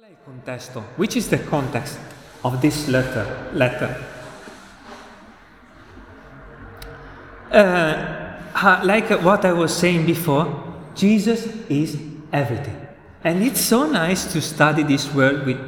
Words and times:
Qual 0.00 0.08
è 0.08 0.14
il 0.14 0.18
contesto? 0.24 0.82
Which 0.96 1.14
is 1.14 1.28
the 1.28 1.44
context 1.44 1.98
of 2.40 2.58
this 2.60 2.86
letter? 2.86 3.50
letter? 3.52 4.02
Uh, 7.52 8.80
like 8.82 9.10
what 9.22 9.44
I 9.44 9.52
was 9.52 9.76
saying 9.76 10.06
before, 10.06 10.46
Jesus 10.94 11.46
is 11.68 11.98
everything. 12.32 12.78
And 13.24 13.42
it's 13.42 13.60
so 13.60 13.84
nice 13.90 14.24
to 14.32 14.40
study 14.40 14.84
this 14.84 15.12
word 15.12 15.44
with 15.44 15.58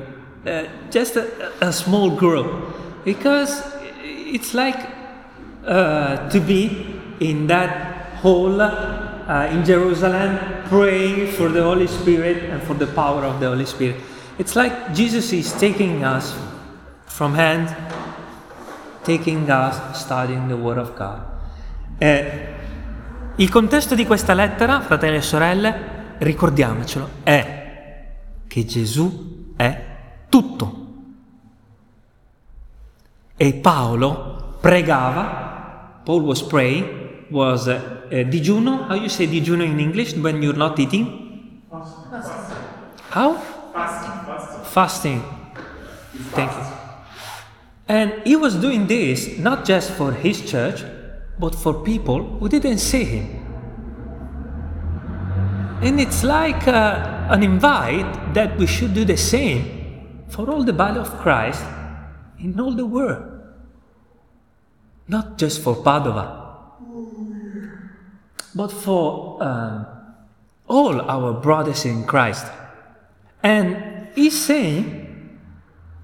uh, 0.47 0.65
just 0.91 1.17
a, 1.17 1.53
a, 1.61 1.71
small 1.71 2.17
group 2.17 3.05
because 3.05 3.63
it's 4.03 4.55
like 4.55 4.81
uh, 5.67 6.31
to 6.31 6.41
be 6.41 6.87
in 7.21 7.49
that 7.49 8.15
hall 8.23 8.63
uh, 8.63 9.49
in 9.51 9.63
Jerusalem 9.63 10.39
praying 10.71 11.33
for 11.33 11.51
the 11.51 11.63
Holy 11.63 11.87
Spirit 11.87 12.45
and 12.45 12.63
for 12.63 12.73
the 12.73 12.87
power 12.87 13.27
of 13.27 13.39
the 13.39 13.49
Holy 13.49 13.67
Spirit. 13.67 13.97
It's 14.39 14.55
like 14.55 14.93
Jesus 14.93 15.33
is 15.33 15.53
taking 15.57 16.03
us 16.05 16.35
from 17.05 17.35
hand, 17.35 17.75
taking 19.05 19.49
us 19.51 19.79
studying 19.93 20.49
the 20.49 20.55
Word 20.55 20.79
of 20.79 20.95
God. 20.97 21.21
Eh, 21.99 22.49
il 23.37 23.51
contesto 23.51 23.95
di 23.95 24.07
questa 24.07 24.35
lettera, 24.35 24.81
fratelli 24.81 25.17
e 25.17 25.23
sorelle, 25.23 25.75
ricordiamocelo, 26.19 27.09
è 27.23 28.07
che 28.47 28.65
Gesù 28.65 29.53
è 29.57 29.85
tutto. 30.29 30.87
E 33.37 33.55
Paolo 33.55 34.57
pregava, 34.61 36.01
Paul 36.05 36.23
was 36.23 36.43
praying, 36.43 37.29
was 37.29 37.67
uh, 37.67 38.23
digiuno, 38.29 38.87
how 38.89 38.95
you 38.95 39.09
say 39.09 39.27
digiuno 39.29 39.63
in 39.63 39.79
English 39.79 40.15
when 40.15 40.43
you're 40.43 40.57
not 40.57 40.79
eating? 40.79 41.61
How? 43.11 43.37
Fasting. 44.65 45.23
Thank 46.33 46.53
you. 46.53 46.65
And 47.89 48.23
he 48.25 48.37
was 48.37 48.55
doing 48.55 48.87
this 48.87 49.39
not 49.39 49.65
just 49.65 49.91
for 49.93 50.13
his 50.13 50.49
church, 50.51 50.85
but 51.39 51.55
for 51.55 51.83
people 51.83 52.39
who 52.39 52.49
didn't 52.49 52.79
see 52.79 53.05
him. 53.05 53.43
And 55.83 56.01
it's 56.01 56.23
like 56.23 56.69
uh, 56.69 57.27
an 57.29 57.43
invite 57.43 58.35
that 58.35 58.57
we 58.57 58.67
should 58.67 58.95
do 58.95 59.05
the 59.05 59.17
same 59.17 60.25
for 60.29 60.49
all 60.49 60.63
the 60.63 60.73
body 60.73 61.01
of 61.01 61.11
Christ 61.19 61.65
in 62.39 62.59
all 62.61 62.73
the 62.73 62.87
world. 62.87 63.25
Not 65.09 65.37
just 65.39 65.61
for 65.61 65.75
Padova, 65.75 66.41
but 68.55 68.69
for 68.69 69.43
um, 69.43 69.87
all 70.69 71.01
our 71.01 71.33
brothers 71.35 71.85
in 71.85 72.05
Christ. 72.05 72.47
And 73.43 73.92
he's 74.15 74.39
saying, 74.39 75.39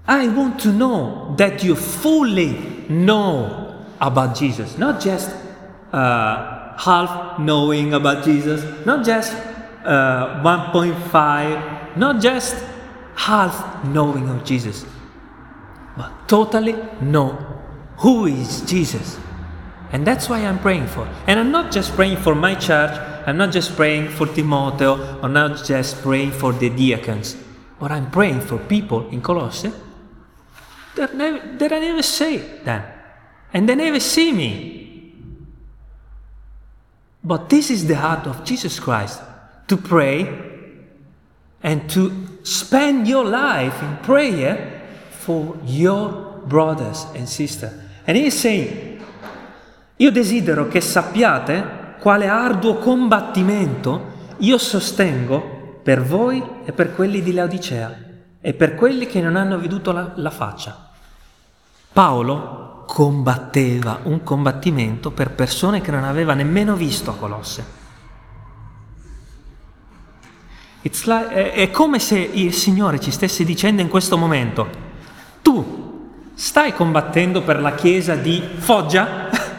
I 0.07 0.27
want 0.27 0.59
to 0.61 0.71
know 0.71 1.35
that 1.37 1.63
you 1.63 1.75
fully 1.75 2.57
know 2.89 3.85
about 4.01 4.35
Jesus, 4.35 4.77
not 4.77 4.99
just 4.99 5.29
uh, 5.91 6.77
half 6.77 7.39
knowing 7.39 7.93
about 7.93 8.23
Jesus, 8.23 8.63
not 8.85 9.05
just 9.05 9.33
uh, 9.83 10.41
1.5, 10.43 11.97
not 11.97 12.21
just 12.21 12.55
half 13.15 13.83
knowing 13.85 14.29
of 14.29 14.43
Jesus, 14.43 14.85
but 15.97 16.11
totally 16.27 16.75
know 17.01 17.31
who 17.97 18.25
is 18.25 18.61
Jesus. 18.61 19.19
And 19.91 20.05
that's 20.05 20.29
why 20.29 20.39
I'm 20.45 20.59
praying 20.59 20.87
for. 20.87 21.07
And 21.27 21.39
I'm 21.39 21.51
not 21.51 21.71
just 21.71 21.93
praying 21.93 22.17
for 22.17 22.35
my 22.35 22.55
church, 22.55 22.97
I'm 23.27 23.37
not 23.37 23.51
just 23.51 23.75
praying 23.75 24.09
for 24.09 24.27
Timoteo, 24.27 25.19
I'm 25.21 25.33
not 25.33 25.65
just 25.65 26.01
praying 26.01 26.31
for 26.31 26.53
the 26.53 26.69
deacons, 26.69 27.35
but 27.79 27.91
I'm 27.91 28.11
praying 28.11 28.41
for 28.41 28.57
people 28.57 29.09
in 29.09 29.21
Colossae 29.21 29.71
that, 30.95 31.15
never, 31.15 31.39
that 31.57 31.71
I 31.71 31.79
never 31.79 32.01
see 32.01 32.37
them. 32.37 32.83
And 33.53 33.67
they 33.67 33.75
never 33.75 33.99
see 33.99 34.31
me. 34.31 35.13
But 37.23 37.49
this 37.49 37.69
is 37.69 37.87
the 37.87 37.95
heart 37.95 38.27
of 38.27 38.43
Jesus 38.43 38.79
Christ 38.79 39.21
to 39.67 39.77
pray 39.77 40.27
and 41.61 41.89
to 41.89 42.39
spend 42.43 43.07
your 43.07 43.25
life 43.25 43.81
in 43.81 43.97
prayer 43.97 44.81
for 45.11 45.57
your 45.65 46.41
brothers 46.45 47.05
and 47.15 47.27
sisters. 47.27 47.73
And 48.07 48.17
he 48.17 48.27
is 48.27 48.39
saying, 48.39 49.03
io 49.97 50.11
desidero 50.11 50.67
che 50.69 50.81
sappiate 50.81 51.97
quale 51.99 52.27
arduo 52.27 52.77
combattimento 52.77 54.35
io 54.37 54.57
sostengo 54.57 55.58
per 55.81 56.03
voi 56.03 56.43
e 56.65 56.71
per 56.71 56.93
quelli 56.93 57.21
di 57.21 57.33
Laodicea 57.33 58.07
e 58.41 58.53
per 58.53 58.75
quelli 58.75 59.05
che 59.05 59.21
non 59.21 59.35
hanno 59.35 59.59
veduto 59.59 59.91
la, 59.91 60.11
la 60.15 60.29
faccia. 60.29 60.91
Paolo 61.91 62.83
combatteva 62.87 63.99
un 64.03 64.23
combattimento 64.23 65.11
per 65.11 65.31
persone 65.31 65.81
che 65.81 65.91
non 65.91 66.03
aveva 66.03 66.33
nemmeno 66.33 66.75
visto 66.75 67.11
a 67.11 67.15
Colosse. 67.15 67.77
Like, 70.81 71.27
è, 71.27 71.51
è 71.53 71.71
come 71.71 71.99
se 71.99 72.17
il 72.17 72.53
Signore 72.53 72.99
ci 72.99 73.11
stesse 73.11 73.43
dicendo 73.43 73.81
in 73.81 73.89
questo 73.89 74.17
momento, 74.17 74.67
tu 75.41 76.31
stai 76.33 76.73
combattendo 76.73 77.43
per 77.43 77.59
la 77.59 77.75
chiesa 77.75 78.15
di 78.15 78.41
Foggia? 78.57 79.29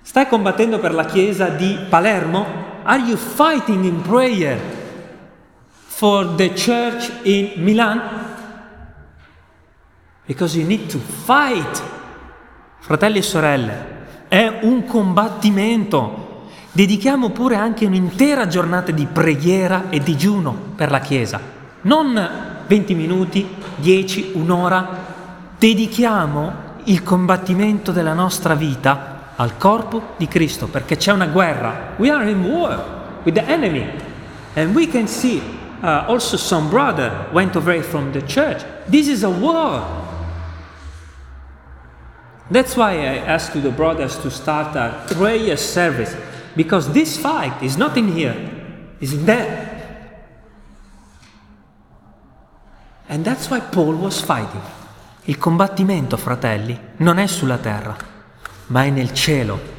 Stai 0.00 0.28
combattendo 0.28 0.78
per 0.78 0.94
la 0.94 1.04
chiesa 1.04 1.48
di 1.48 1.76
Palermo? 1.90 2.46
Are 2.84 3.02
you 3.02 3.16
fighting 3.16 3.84
in 3.84 4.00
prayer 4.00 4.85
for 5.96 6.34
the 6.34 6.52
church 6.52 7.10
in 7.22 7.52
Milan? 7.56 8.02
Because 10.26 10.58
you 10.58 10.66
need 10.66 10.90
to 10.90 10.98
fight. 10.98 11.82
Fratelli 12.80 13.18
e 13.18 13.22
sorelle, 13.22 13.86
è 14.28 14.58
un 14.60 14.84
combattimento 14.84 16.24
dedichiamo 16.70 17.30
pure 17.30 17.56
anche 17.56 17.86
un'intera 17.86 18.46
giornata 18.46 18.92
di 18.92 19.06
preghiera 19.10 19.88
e 19.88 20.00
digiuno 20.00 20.54
per 20.76 20.90
la 20.90 21.00
Chiesa. 21.00 21.40
Non 21.80 22.30
20 22.66 22.94
minuti, 22.94 23.48
10, 23.76 24.32
un'ora. 24.34 24.86
Dedichiamo 25.58 26.52
il 26.84 27.02
combattimento 27.02 27.90
della 27.92 28.12
nostra 28.12 28.54
vita 28.54 29.32
al 29.36 29.56
corpo 29.56 30.08
di 30.18 30.28
Cristo, 30.28 30.66
perché 30.66 30.98
c'è 30.98 31.12
una 31.12 31.28
guerra. 31.28 31.94
We 31.96 32.10
are 32.10 32.28
in 32.28 32.44
war 32.44 32.84
with 33.22 33.34
the 33.34 33.46
enemy. 33.46 33.88
And 34.52 34.74
we 34.74 34.86
can 34.88 35.08
see 35.08 35.55
uh, 35.82 36.06
also 36.08 36.36
some 36.36 36.70
brother 36.70 37.26
went 37.32 37.56
away 37.56 37.82
from 37.82 38.12
the 38.12 38.22
church. 38.22 38.62
This 38.88 39.08
is 39.08 39.22
a 39.22 39.30
war. 39.30 39.84
That's 42.50 42.76
why 42.76 42.92
I 42.92 43.16
asked 43.18 43.60
the 43.60 43.70
brothers 43.70 44.16
to 44.18 44.30
start 44.30 44.76
a 44.76 45.04
prayer 45.08 45.56
service 45.56 46.14
Because 46.56 46.90
this 46.90 47.18
fight 47.18 47.62
is 47.62 47.76
not 47.76 47.98
in 47.98 48.08
here, 48.08 48.34
it's 48.98 49.12
in 49.12 49.26
there. 49.26 49.74
And 53.08 53.22
that's 53.22 53.50
why 53.50 53.60
Paul 53.60 53.94
was 53.96 54.20
fighting. 54.22 54.62
Il 55.24 55.36
combattimento, 55.36 56.16
fratelli, 56.16 56.78
non 56.98 57.18
è 57.18 57.26
sulla 57.26 57.58
terra, 57.58 57.94
ma 58.68 58.84
è 58.84 58.90
nel 58.90 59.12
cielo. 59.12 59.74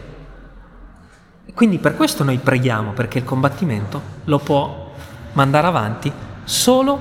Quindi 1.51 1.79
per 1.79 1.95
questo 1.95 2.23
noi 2.23 2.37
preghiamo, 2.37 2.91
perché 2.91 3.17
il 3.17 3.23
combattimento 3.23 3.99
lo 4.25 4.37
può 4.37 4.86
mandare 5.33 5.67
avanti 5.67 6.11
solo 6.43 6.99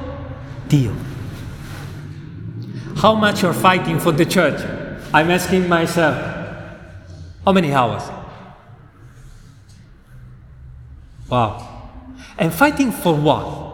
Dio. 0.66 0.92
How 2.96 3.14
much 3.14 3.42
you're 3.42 3.52
fighting 3.52 3.98
for 4.00 4.12
the 4.12 4.26
church? 4.26 4.60
I'm 5.12 5.30
asking 5.30 5.68
myself. 5.68 6.16
How 7.44 7.52
many 7.52 7.72
hours? 7.72 8.02
Wow. 11.28 11.90
And 12.38 12.52
fighting 12.52 12.90
for 12.90 13.14
what? 13.14 13.64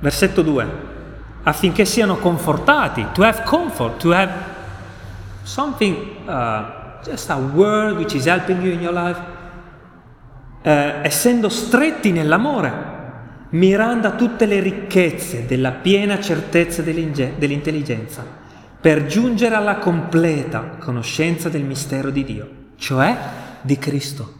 Versetto 0.00 0.42
2. 0.42 0.94
Affinché 1.44 1.84
siano 1.84 2.16
confortati, 2.16 3.06
to 3.12 3.22
have 3.22 3.44
comfort, 3.44 4.00
to 4.00 4.10
have 4.10 4.32
something, 5.44 6.28
uh, 6.28 7.00
just 7.04 7.30
a 7.30 7.38
word 7.38 7.96
which 7.96 8.14
is 8.14 8.24
helping 8.24 8.60
you 8.62 8.72
in 8.72 8.82
your 8.82 8.92
life, 8.92 9.18
uh, 10.66 11.02
essendo 11.02 11.48
stretti 11.48 12.10
nell'amore, 12.10 12.94
mirando 13.50 14.08
a 14.08 14.12
tutte 14.12 14.46
le 14.46 14.58
ricchezze 14.58 15.46
della 15.46 15.70
piena 15.70 16.20
certezza 16.20 16.82
dell'intelligenza, 16.82 18.24
per 18.80 19.06
giungere 19.06 19.54
alla 19.54 19.76
completa 19.76 20.76
conoscenza 20.80 21.48
del 21.48 21.62
mistero 21.62 22.10
di 22.10 22.24
Dio, 22.24 22.48
cioè 22.76 23.16
di 23.60 23.78
Cristo. 23.78 24.32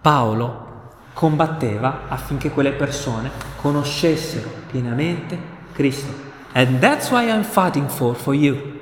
Paolo 0.00 0.68
combatteva 1.12 2.02
affinché 2.08 2.50
quelle 2.50 2.72
persone 2.72 3.30
conoscessero 3.56 4.48
pienamente 4.70 5.36
Cristo. 5.72 6.28
And 6.52 6.78
that's 6.78 7.10
why 7.10 7.28
I'm 7.28 7.42
fighting 7.42 7.88
for 7.88 8.14
for 8.14 8.34
you 8.34 8.78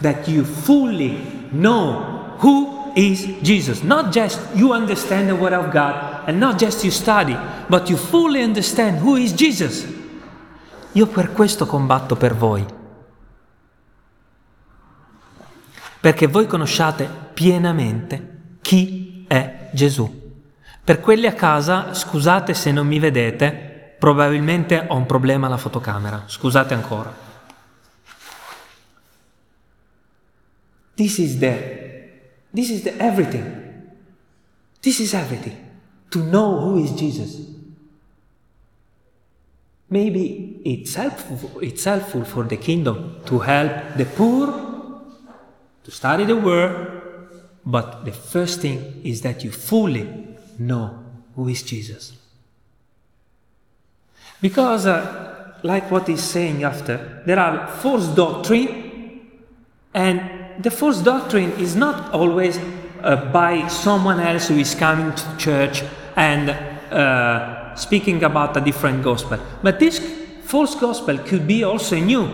that 0.00 0.26
you 0.28 0.44
fully 0.44 1.46
know 1.50 2.36
who 2.40 2.92
is 2.94 3.26
Jesus. 3.42 3.82
Not 3.82 4.10
just 4.10 4.40
you 4.54 4.72
understand 4.72 5.28
the 5.28 5.34
word 5.34 5.52
of 5.52 5.70
God 5.70 6.07
and 6.28 6.38
not 6.38 6.58
just 6.58 6.84
you 6.84 6.90
study, 6.90 7.36
but 7.68 7.88
you 7.88 7.96
fully 7.96 8.42
understand 8.42 8.98
who 8.98 9.16
is 9.16 9.32
Jesus. 9.32 9.86
Io 10.92 11.06
per 11.06 11.32
questo 11.32 11.64
combatto 11.64 12.16
per 12.16 12.34
voi. 12.34 12.66
Perché 16.00 16.26
voi 16.26 16.46
conosciate 16.46 17.08
pienamente 17.32 18.56
chi 18.60 19.24
è 19.26 19.70
Gesù. 19.72 20.26
Per 20.84 21.00
quelli 21.00 21.26
a 21.26 21.32
casa, 21.32 21.94
scusate 21.94 22.52
se 22.52 22.72
non 22.72 22.86
mi 22.86 22.98
vedete, 22.98 23.96
probabilmente 23.98 24.84
ho 24.86 24.96
un 24.96 25.06
problema 25.06 25.46
alla 25.46 25.56
fotocamera. 25.56 26.24
Scusate 26.26 26.74
ancora. 26.74 27.26
This 30.94 31.18
is 31.18 31.38
the 31.38 31.76
this 32.50 32.68
is 32.68 32.82
the 32.82 32.96
everything. 32.98 33.46
This 34.80 34.98
is 34.98 35.14
everything. 35.14 35.67
To 36.10 36.22
know 36.22 36.60
who 36.60 36.84
is 36.84 36.92
Jesus. 36.92 37.48
Maybe 39.90 40.60
it's 40.64 40.94
helpful, 40.94 41.60
it's 41.60 41.84
helpful 41.84 42.24
for 42.24 42.44
the 42.44 42.56
kingdom 42.56 43.20
to 43.26 43.38
help 43.38 43.96
the 43.96 44.04
poor, 44.04 44.46
to 45.84 45.90
study 45.90 46.24
the 46.24 46.36
word, 46.36 46.98
but 47.64 48.04
the 48.04 48.12
first 48.12 48.60
thing 48.60 49.00
is 49.02 49.22
that 49.22 49.44
you 49.44 49.50
fully 49.50 50.36
know 50.58 51.04
who 51.34 51.48
is 51.48 51.62
Jesus. 51.62 52.12
Because, 54.40 54.86
uh, 54.86 55.54
like 55.62 55.90
what 55.90 56.06
he's 56.06 56.22
saying 56.22 56.64
after, 56.64 57.22
there 57.26 57.38
are 57.38 57.66
false 57.66 58.08
doctrine, 58.08 59.20
and 59.94 60.62
the 60.62 60.70
false 60.70 61.00
doctrine 61.00 61.52
is 61.52 61.74
not 61.74 62.12
always 62.12 62.58
uh, 63.08 63.16
by 63.32 63.66
someone 63.68 64.20
else 64.20 64.48
who 64.48 64.58
is 64.58 64.74
coming 64.74 65.14
to 65.14 65.36
church 65.38 65.82
and 66.14 66.50
uh, 66.50 67.74
speaking 67.74 68.22
about 68.22 68.54
a 68.54 68.60
different 68.60 69.02
gospel. 69.02 69.38
But 69.62 69.80
this 69.80 69.98
false 70.42 70.74
gospel 70.74 71.16
could 71.16 71.46
be 71.46 71.64
also 71.64 71.96
new, 71.96 72.28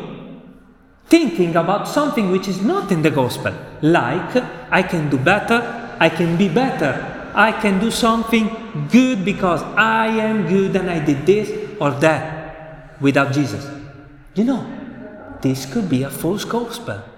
thinking 1.06 1.54
about 1.54 1.86
something 1.86 2.32
which 2.32 2.48
is 2.48 2.60
not 2.60 2.90
in 2.90 3.02
the 3.02 3.10
gospel, 3.12 3.54
like 3.82 4.34
I 4.72 4.82
can 4.82 5.10
do 5.10 5.16
better, 5.16 5.96
I 6.00 6.08
can 6.08 6.36
be 6.36 6.48
better, 6.48 7.30
I 7.36 7.52
can 7.52 7.78
do 7.78 7.92
something 7.92 8.88
good 8.90 9.24
because 9.24 9.62
I 9.76 10.08
am 10.08 10.48
good 10.48 10.74
and 10.74 10.90
I 10.90 10.98
did 10.98 11.24
this 11.24 11.50
or 11.80 11.92
that 12.02 13.00
without 13.00 13.32
Jesus. 13.32 13.64
You 14.34 14.42
know, 14.42 14.66
this 15.40 15.72
could 15.72 15.88
be 15.88 16.02
a 16.02 16.10
false 16.10 16.44
gospel. 16.44 17.13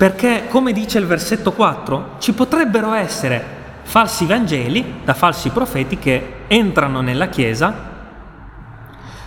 Perché, 0.00 0.46
come 0.48 0.72
dice 0.72 0.96
il 0.96 1.04
versetto 1.04 1.52
4, 1.52 2.12
ci 2.20 2.32
potrebbero 2.32 2.94
essere 2.94 3.44
falsi 3.82 4.24
vangeli 4.24 5.02
da 5.04 5.12
falsi 5.12 5.50
profeti 5.50 5.98
che 5.98 6.36
entrano 6.46 7.02
nella 7.02 7.28
Chiesa, 7.28 7.74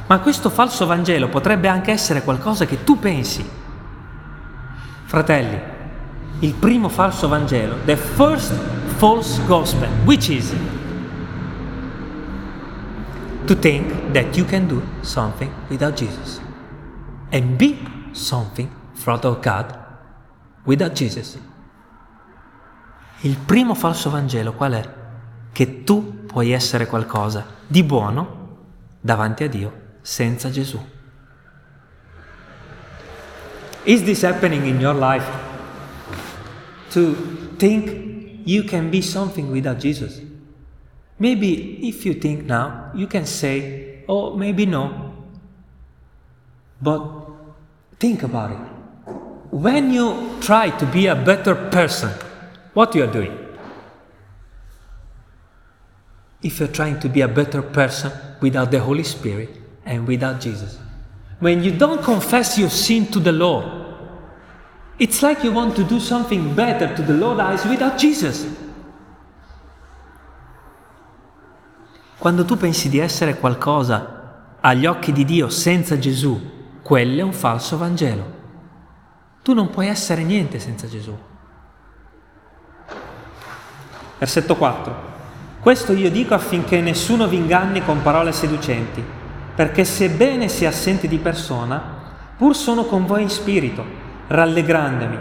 ma 0.08 0.18
questo 0.18 0.50
falso 0.50 0.88
Vangelo 0.88 1.30
potrebbe 1.30 1.68
anche 1.68 1.92
essere 1.92 2.24
qualcosa 2.24 2.66
che 2.66 2.84
tu 2.84 2.98
pensi. 2.98 3.48
Fratelli, 5.04 5.62
il 6.40 6.56
primo 6.56 6.90
falso 6.90 7.28
Vangelo, 7.28 7.76
the 7.86 7.96
first 7.96 8.52
false 8.98 9.40
gospel, 9.46 9.88
which 10.06 10.30
is 10.30 10.56
to 13.46 13.56
think 13.60 14.12
that 14.12 14.36
you 14.36 14.44
can 14.44 14.66
do 14.66 14.82
something 15.02 15.52
without 15.68 15.94
Jesus 15.94 16.42
and 17.30 17.58
be 17.58 17.78
something 18.12 18.72
of 19.06 19.40
God 19.40 19.83
without 20.64 20.94
Jesus. 20.94 21.38
Il 23.22 23.38
primo 23.38 23.74
falso 23.74 24.10
Vangelo 24.10 24.54
qual 24.54 24.74
è? 24.74 24.94
Che 25.52 25.84
tu 25.84 26.26
puoi 26.26 26.52
essere 26.52 26.88
qualcosa 26.88 27.46
di 27.68 27.84
buono 27.84 28.58
davanti 29.00 29.44
a 29.44 29.48
Dio 29.48 29.82
senza 30.02 30.50
Gesù. 30.50 30.80
Is 33.84 34.04
this 34.04 34.24
happening 34.24 34.66
in 34.66 34.80
your 34.80 34.96
life? 34.96 35.52
to 36.94 37.16
think 37.58 38.46
you 38.46 38.64
can 38.64 38.92
be 38.92 39.02
something 39.02 39.52
without 39.52 39.80
Jesus. 39.80 40.22
Maybe 41.18 41.88
if 41.88 42.06
you 42.06 42.14
think 42.14 42.46
now, 42.46 42.92
you 42.94 43.08
can 43.08 43.26
say, 43.26 44.04
oh, 44.08 44.36
maybe 44.36 44.66
no. 44.68 45.14
But 46.82 47.02
think 48.00 48.22
about 48.22 48.52
it. 48.52 48.73
When 49.54 49.94
you 49.94 50.40
try 50.42 50.72
to 50.72 50.86
be 50.88 51.06
a 51.06 51.16
better 51.16 51.54
person, 51.70 52.10
what 52.74 52.96
you 52.96 53.04
are 53.04 53.12
doing? 53.12 53.38
If 56.42 56.60
you're 56.60 56.74
trying 56.74 57.00
to 57.02 57.08
be 57.08 57.22
a 57.22 57.28
better 57.28 57.62
person 57.62 58.12
without 58.42 58.72
the 58.72 58.80
Holy 58.80 59.04
Spirit 59.04 59.50
and 59.86 60.08
without 60.08 60.42
Jesus. 60.42 60.80
When 61.40 61.64
you 61.64 61.72
don't 61.72 62.02
confess 62.02 62.58
your 62.58 62.70
sin 62.70 63.06
to 63.12 63.20
the 63.20 63.32
Lord, 63.32 63.84
It's 65.00 65.22
like 65.24 65.44
you 65.44 65.52
want 65.52 65.76
to 65.76 65.84
do 65.84 66.00
something 66.00 66.54
better 66.54 66.94
to 66.96 67.02
the 67.02 67.14
Lord 67.14 67.40
eyes 67.40 67.66
without 67.66 67.98
Jesus. 67.98 68.46
Quando 72.20 72.46
tu 72.46 72.56
pensi 72.56 72.90
di 72.90 73.00
essere 73.00 73.38
qualcosa 73.38 74.58
agli 74.62 74.86
occhi 74.86 75.12
di 75.12 75.26
Dio 75.26 75.50
senza 75.50 75.98
Gesù, 75.98 76.40
quello 76.84 77.20
è 77.20 77.24
un 77.24 77.34
falso 77.34 77.76
Vangelo. 77.78 78.43
Tu 79.44 79.54
non 79.54 79.70
puoi 79.70 79.88
essere 79.88 80.24
niente 80.24 80.58
senza 80.58 80.88
Gesù. 80.88 81.16
Versetto 84.18 84.56
4. 84.56 85.12
Questo 85.60 85.92
io 85.92 86.10
dico 86.10 86.34
affinché 86.34 86.80
nessuno 86.80 87.28
vi 87.28 87.36
inganni 87.36 87.84
con 87.84 88.02
parole 88.02 88.32
seducenti, 88.32 89.04
perché 89.54 89.84
sebbene 89.84 90.48
sia 90.48 90.70
assente 90.70 91.10
di 91.10 91.18
persona, 91.18 92.02
pur 92.38 92.56
sono 92.56 92.86
con 92.86 93.06
voi 93.06 93.22
in 93.24 93.30
spirito 93.30 93.84
rallegrandomi 94.28 95.20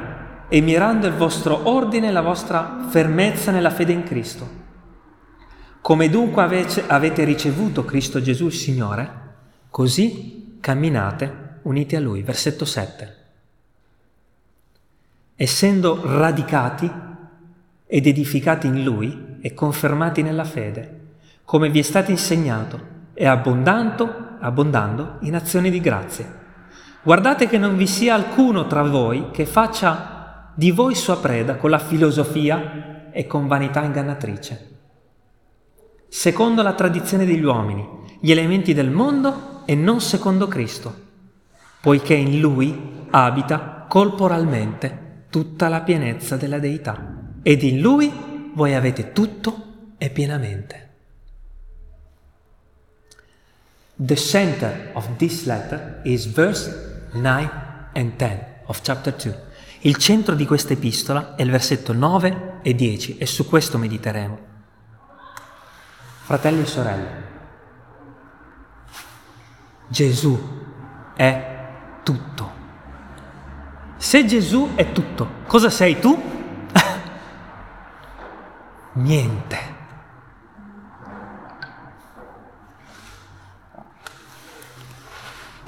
e 0.49 0.61
mirando 0.61 1.09
il 1.09 1.15
vostro 1.15 1.69
ordine 1.69 2.09
e 2.09 2.13
la 2.13 2.23
vostra 2.23 2.87
fermezza 2.89 3.51
nella 3.51 3.71
fede 3.71 3.93
in 3.93 4.05
Cristo. 4.05 4.49
Come 5.81 6.09
dunque 6.09 6.43
avete 6.87 7.25
ricevuto 7.25 7.85
Cristo 7.85 8.23
Gesù 8.23 8.47
il 8.47 8.53
Signore, 8.53 9.11
così 9.69 10.59
camminate 10.61 11.59
uniti 11.63 11.97
a 11.97 12.01
Lui. 12.01 12.23
Versetto 12.23 12.65
7. 12.65 13.22
Essendo 15.43 16.01
radicati 16.05 16.89
ed 17.85 18.07
edificati 18.07 18.69
in 18.69 18.85
Lui 18.85 19.39
e 19.41 19.53
confermati 19.55 20.23
nella 20.23 20.45
fede, 20.45 21.17
come 21.43 21.69
vi 21.69 21.81
è 21.81 21.83
stato 21.83 22.13
insegnato, 22.13 22.79
e 23.13 23.27
abbondando, 23.27 24.37
abbondando 24.39 25.17
in 25.23 25.35
azioni 25.35 25.69
di 25.69 25.81
grazia. 25.81 26.33
Guardate 27.03 27.49
che 27.49 27.59
non 27.59 27.77
vi 27.77 27.89
sia 27.89 28.15
alcuno 28.15 28.69
tra 28.69 28.85
voi 28.85 29.33
che 29.33 29.45
faccia 29.45 30.53
di 30.55 30.71
voi 30.71 30.95
sua 30.95 31.19
preda 31.19 31.57
con 31.57 31.71
la 31.71 31.81
filosofia 31.81 33.11
e 33.11 33.27
con 33.27 33.49
vanità 33.49 33.83
ingannatrice. 33.83 34.77
Secondo 36.07 36.63
la 36.63 36.75
tradizione 36.75 37.27
degli 37.27 37.43
uomini, 37.43 37.85
gli 38.21 38.31
elementi 38.31 38.75
del 38.75 38.93
mondo 38.93 39.63
e 39.65 39.75
non 39.75 40.01
secondo 40.01 40.47
Cristo, 40.47 40.95
poiché 41.81 42.15
in 42.15 42.39
Lui 42.39 43.07
abita 43.11 43.87
corporalmente 43.89 45.11
tutta 45.33 45.69
la 45.69 45.81
pienezza 45.81 46.37
della 46.37 46.59
Deità 46.59 47.21
ed 47.43 47.63
in 47.63 47.81
Lui 47.81 48.53
voi 48.55 48.75
avete 48.75 49.13
tutto 49.13 49.95
e 49.97 50.11
pienamente. 50.11 50.91
The 53.97 54.17
center 54.17 54.91
of 54.93 55.17
this 55.17 55.47
letter 55.47 56.01
is 56.05 56.27
verse 56.27 57.09
9 57.13 57.51
and 57.95 58.17
10 58.17 58.45
of 58.67 58.83
chapter 58.83 59.15
2. 59.15 59.51
Il 59.81 59.97
centro 59.97 60.35
di 60.35 60.45
questa 60.45 60.75
epistola 60.75 61.35
è 61.35 61.41
il 61.41 61.51
versetto 61.51 61.95
9 61.95 62.59
e 62.61 62.75
10 62.75 63.17
e 63.17 63.25
su 63.25 63.49
questo 63.49 63.79
mediteremo. 63.79 64.39
Fratelli 66.25 66.61
e 66.61 66.67
sorelle, 66.67 67.23
Gesù 69.89 70.39
è 71.17 71.69
tutto. 72.03 72.52
Se 74.03 74.27
Gesù 74.27 74.71
è 74.75 74.91
tutto, 74.91 75.29
cosa 75.47 75.71
sei 75.71 76.01
tu? 76.01 76.21
Niente. 78.95 79.59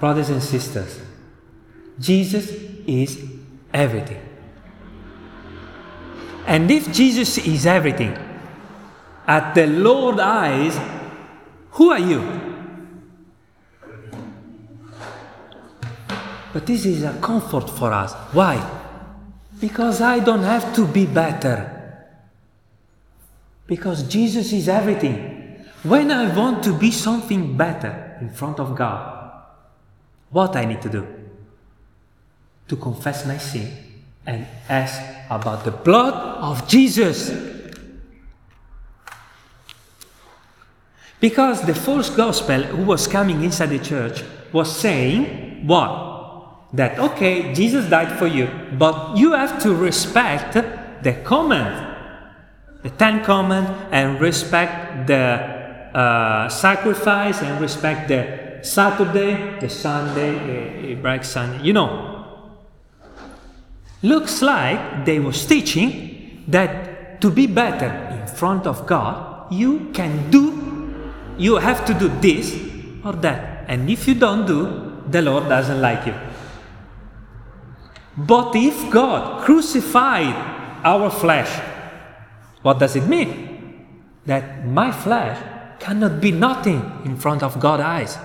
Brothers 0.00 0.30
and 0.30 0.42
sisters, 0.42 0.98
Jesus 1.96 2.50
is 2.86 3.20
everything. 3.70 4.18
And 6.44 6.68
if 6.72 6.90
Jesus 6.90 7.38
is 7.38 7.66
everything, 7.66 8.18
at 9.28 9.54
the 9.54 9.68
Lord's 9.68 10.18
eyes, 10.18 10.76
who 11.70 11.92
are 11.92 12.00
you? 12.00 12.20
But 16.54 16.66
this 16.66 16.86
is 16.86 17.02
a 17.02 17.12
comfort 17.14 17.68
for 17.68 17.92
us. 17.92 18.14
Why? 18.32 18.62
Because 19.60 20.00
I 20.00 20.20
don't 20.20 20.44
have 20.44 20.72
to 20.76 20.86
be 20.86 21.04
better. 21.04 21.68
Because 23.66 24.04
Jesus 24.04 24.52
is 24.52 24.68
everything. 24.68 25.66
When 25.82 26.12
I 26.12 26.32
want 26.32 26.62
to 26.62 26.72
be 26.72 26.92
something 26.92 27.56
better 27.56 28.18
in 28.20 28.30
front 28.30 28.60
of 28.60 28.76
God, 28.76 29.32
what 30.30 30.54
I 30.54 30.64
need 30.64 30.80
to 30.82 30.88
do? 30.88 31.04
To 32.68 32.76
confess 32.76 33.26
my 33.26 33.36
sin 33.36 33.72
and 34.24 34.46
ask 34.68 35.02
about 35.28 35.64
the 35.64 35.72
blood 35.72 36.14
of 36.14 36.68
Jesus. 36.68 37.32
Because 41.18 41.66
the 41.66 41.74
false 41.74 42.10
gospel 42.10 42.62
who 42.62 42.84
was 42.84 43.08
coming 43.08 43.42
inside 43.42 43.70
the 43.70 43.80
church 43.80 44.22
was 44.52 44.70
saying 44.70 45.66
what? 45.66 46.03
That 46.74 46.98
okay, 46.98 47.54
Jesus 47.54 47.88
died 47.88 48.18
for 48.18 48.26
you, 48.26 48.50
but 48.78 49.16
you 49.16 49.32
have 49.32 49.62
to 49.62 49.74
respect 49.74 50.54
the 50.54 51.12
command, 51.24 51.96
the 52.82 52.90
Ten 52.90 53.22
Command, 53.24 53.66
and 53.92 54.20
respect 54.20 55.06
the 55.06 55.54
uh, 55.94 56.48
sacrifice 56.48 57.40
and 57.42 57.60
respect 57.60 58.08
the 58.08 58.58
Saturday, 58.62 59.60
the 59.60 59.68
Sunday, 59.68 60.82
the 60.82 60.94
break 60.96 61.22
Sunday. 61.22 61.62
You 61.62 61.74
know, 61.74 62.14
looks 64.02 64.42
like 64.42 65.04
they 65.04 65.20
was 65.20 65.46
teaching 65.46 66.44
that 66.48 67.20
to 67.20 67.30
be 67.30 67.46
better 67.46 67.88
in 68.10 68.26
front 68.26 68.66
of 68.66 68.86
God, 68.86 69.52
you 69.52 69.90
can 69.94 70.30
do, 70.30 70.92
you 71.38 71.56
have 71.56 71.86
to 71.86 71.94
do 71.94 72.08
this 72.20 72.52
or 73.04 73.12
that, 73.12 73.64
and 73.68 73.88
if 73.88 74.08
you 74.08 74.14
don't 74.14 74.44
do, 74.46 75.02
the 75.08 75.22
Lord 75.22 75.48
doesn't 75.48 75.80
like 75.80 76.06
you. 76.06 76.14
But 78.14 78.54
if 78.54 78.90
God 78.90 79.42
crucified 79.42 80.34
our 80.84 81.10
flesh, 81.10 81.50
what 82.62 82.78
does 82.78 82.94
it 82.94 83.06
mean? 83.06 83.50
That 84.26 84.64
my 84.64 84.92
flesh 84.92 85.38
cannot 85.78 86.20
be 86.20 86.30
nothing 86.30 86.80
in 87.04 87.16
front 87.16 87.42
of 87.42 87.58
God's 87.58 87.82
eyes. 87.82 88.18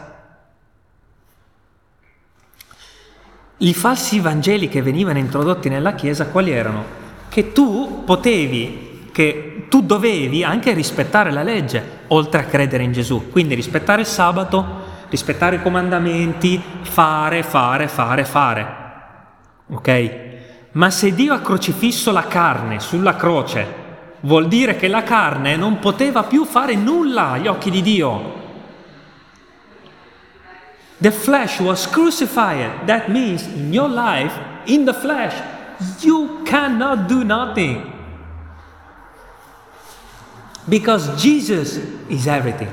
I 3.57 3.73
falsi 3.73 4.19
Vangeli 4.19 4.69
che 4.69 4.81
venivano 4.81 5.17
introdotti 5.17 5.67
nella 5.69 5.93
Chiesa 5.93 6.27
quali 6.27 6.51
erano? 6.51 6.97
Che 7.27 7.51
tu 7.51 8.03
potevi, 8.05 9.09
che 9.11 9.65
tu 9.69 9.81
dovevi 9.81 10.43
anche 10.43 10.71
rispettare 10.73 11.31
la 11.31 11.43
legge, 11.43 12.03
oltre 12.07 12.41
a 12.41 12.45
credere 12.45 12.83
in 12.83 12.93
Gesù. 12.93 13.29
Quindi 13.29 13.55
rispettare 13.55 14.01
il 14.01 14.07
sabato, 14.07 14.65
rispettare 15.09 15.57
i 15.57 15.61
comandamenti, 15.61 16.61
fare, 16.81 17.43
fare, 17.43 17.87
fare, 17.87 18.23
fare. 18.23 18.78
Ok? 19.71 20.27
Ma 20.71 20.89
se 20.89 21.13
Dio 21.13 21.33
ha 21.33 21.39
crocifisso 21.39 22.11
la 22.11 22.27
carne 22.27 22.79
sulla 22.79 23.15
croce, 23.15 23.65
vuol 24.21 24.47
dire 24.47 24.75
che 24.75 24.87
la 24.87 25.03
carne 25.03 25.55
non 25.55 25.79
poteva 25.79 26.23
più 26.23 26.45
fare 26.45 26.75
nulla 26.75 27.31
agli 27.31 27.47
occhi 27.47 27.69
di 27.69 27.81
Dio. 27.81 28.37
The 31.01 31.11
flesh 31.11 31.59
was 31.59 31.87
crucified. 31.87 32.85
That 32.85 33.07
means 33.07 33.45
in 33.45 33.71
your 33.71 33.89
life, 33.89 34.33
in 34.65 34.83
the 34.83 34.93
flesh, 34.93 35.33
you 36.01 36.41
cannot 36.43 37.07
do 37.07 37.23
nothing. 37.23 37.81
Because 40.67 41.15
Jesus 41.15 41.79
is 42.09 42.27
everything. 42.27 42.69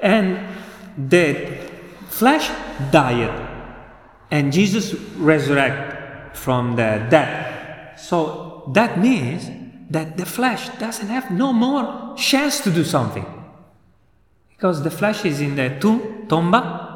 And 0.00 0.38
the 0.96 1.58
flesh 2.08 2.50
died. 2.90 3.49
And 4.30 4.52
Jesus 4.52 4.94
resurrected 5.16 6.36
from 6.36 6.76
the 6.76 7.06
dead. 7.10 7.98
So 7.98 8.70
that 8.72 8.98
means 8.98 9.50
that 9.90 10.16
the 10.16 10.26
flesh 10.26 10.68
doesn't 10.78 11.08
have 11.08 11.30
no 11.30 11.52
more 11.52 12.14
chance 12.16 12.60
to 12.60 12.70
do 12.70 12.84
something. 12.84 13.26
Because 14.50 14.82
the 14.82 14.90
flesh 14.90 15.24
is 15.24 15.40
in 15.40 15.56
the 15.56 15.76
tomb, 15.80 16.26
tomba, 16.28 16.90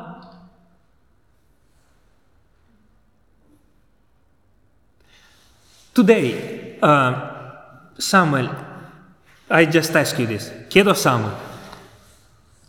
Today, 5.95 6.77
uh, 6.83 7.53
Samuel, 7.97 8.51
I 9.49 9.65
just 9.65 9.95
ask 9.95 10.19
you 10.19 10.27
this. 10.27 10.51
A 10.75 10.95
Samuel, 10.97 11.39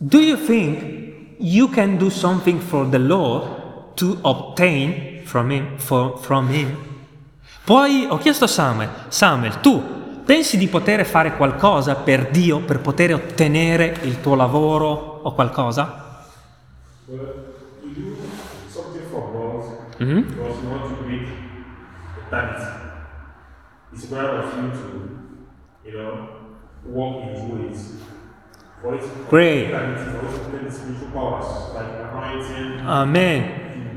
do 0.06 0.20
you 0.20 0.36
think 0.36 1.36
you 1.40 1.66
can 1.66 1.98
do 1.98 2.08
something 2.08 2.60
for 2.60 2.84
the 2.86 3.00
Lord 3.00 3.55
to 3.96 4.18
obtain 4.22 5.22
from 5.24 5.50
him? 5.50 5.76
For, 5.78 6.16
from 6.18 6.48
him? 6.48 6.76
Poi 7.64 8.06
ho 8.08 8.18
chiesto 8.18 8.44
a 8.44 8.48
Samuel, 8.48 8.88
Samuel, 9.08 9.60
tu 9.60 9.82
pensi 10.24 10.56
di 10.56 10.68
poter 10.68 11.04
fare 11.04 11.36
qualcosa 11.36 11.96
per 11.96 12.30
Dio 12.30 12.60
per 12.60 12.78
poter 12.80 13.12
ottenere 13.14 13.96
il 14.02 14.20
tuo 14.20 14.34
lavoro 14.36 15.20
o 15.22 15.32
qualcosa? 15.34 16.04
Well, 17.06 17.18
to 17.80 17.88
do 17.88 18.16
something 18.68 19.02
for 19.10 19.30
God, 19.32 19.98
Mhm. 19.98 20.22
because 20.28 20.60
you 20.62 20.70
want 20.70 20.96
to 20.96 21.04
make 21.06 21.26
eternity. 22.26 22.84
It's 23.92 24.04
better 24.06 24.38
of 24.38 24.54
you 24.56 24.70
to, 24.70 24.88
you 25.84 25.92
know, 25.92 26.28
walk 26.84 27.22
in 27.22 27.28
His 27.34 27.42
ways. 27.50 27.90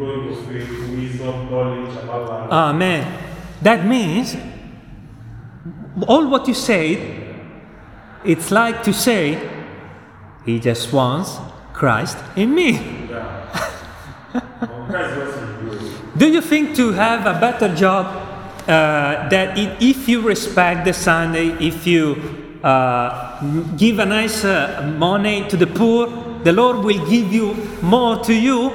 In 0.01 0.25
your 0.25 0.35
faith, 0.43 0.69
wisdom, 0.97 1.49
knowledge 1.51 1.95
about. 2.03 2.51
Amen. 2.51 3.05
That 3.61 3.85
means 3.85 4.35
all 6.07 6.27
what 6.27 6.47
you 6.47 6.53
said, 6.53 6.97
it's 8.23 8.51
like 8.51 8.83
to 8.83 8.93
say, 8.93 9.37
He 10.45 10.59
just 10.59 10.91
wants 10.93 11.37
Christ 11.73 12.17
in 12.35 12.53
me. 12.55 12.71
yeah. 13.09 13.45
Christ 14.89 15.17
was 15.17 15.37
in 15.37 15.67
you. 15.67 15.91
Do 16.17 16.27
you 16.27 16.41
think 16.41 16.75
to 16.75 16.91
have 16.93 17.25
a 17.25 17.39
better 17.39 17.73
job 17.75 18.05
uh, 18.67 19.29
that 19.29 19.57
i- 19.57 19.77
if 19.79 20.07
you 20.09 20.21
respect 20.21 20.85
the 20.85 20.93
Sunday, 20.93 21.49
if 21.59 21.85
you 21.87 22.15
uh, 22.63 23.39
give 23.77 23.99
a 23.99 24.05
nice 24.05 24.43
uh, 24.45 24.93
money 24.97 25.47
to 25.49 25.55
the 25.57 25.67
poor, 25.67 26.07
the 26.43 26.51
Lord 26.51 26.77
will 26.83 27.05
give 27.09 27.31
you 27.31 27.55
more 27.81 28.17
to 28.23 28.33
you? 28.33 28.71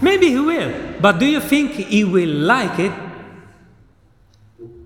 Maybe 0.00 0.28
He 0.30 0.40
will, 0.40 1.00
but 1.00 1.18
do 1.18 1.26
you 1.26 1.40
think 1.40 1.72
He 1.72 2.04
will 2.04 2.28
like 2.28 2.78
it? 2.78 2.92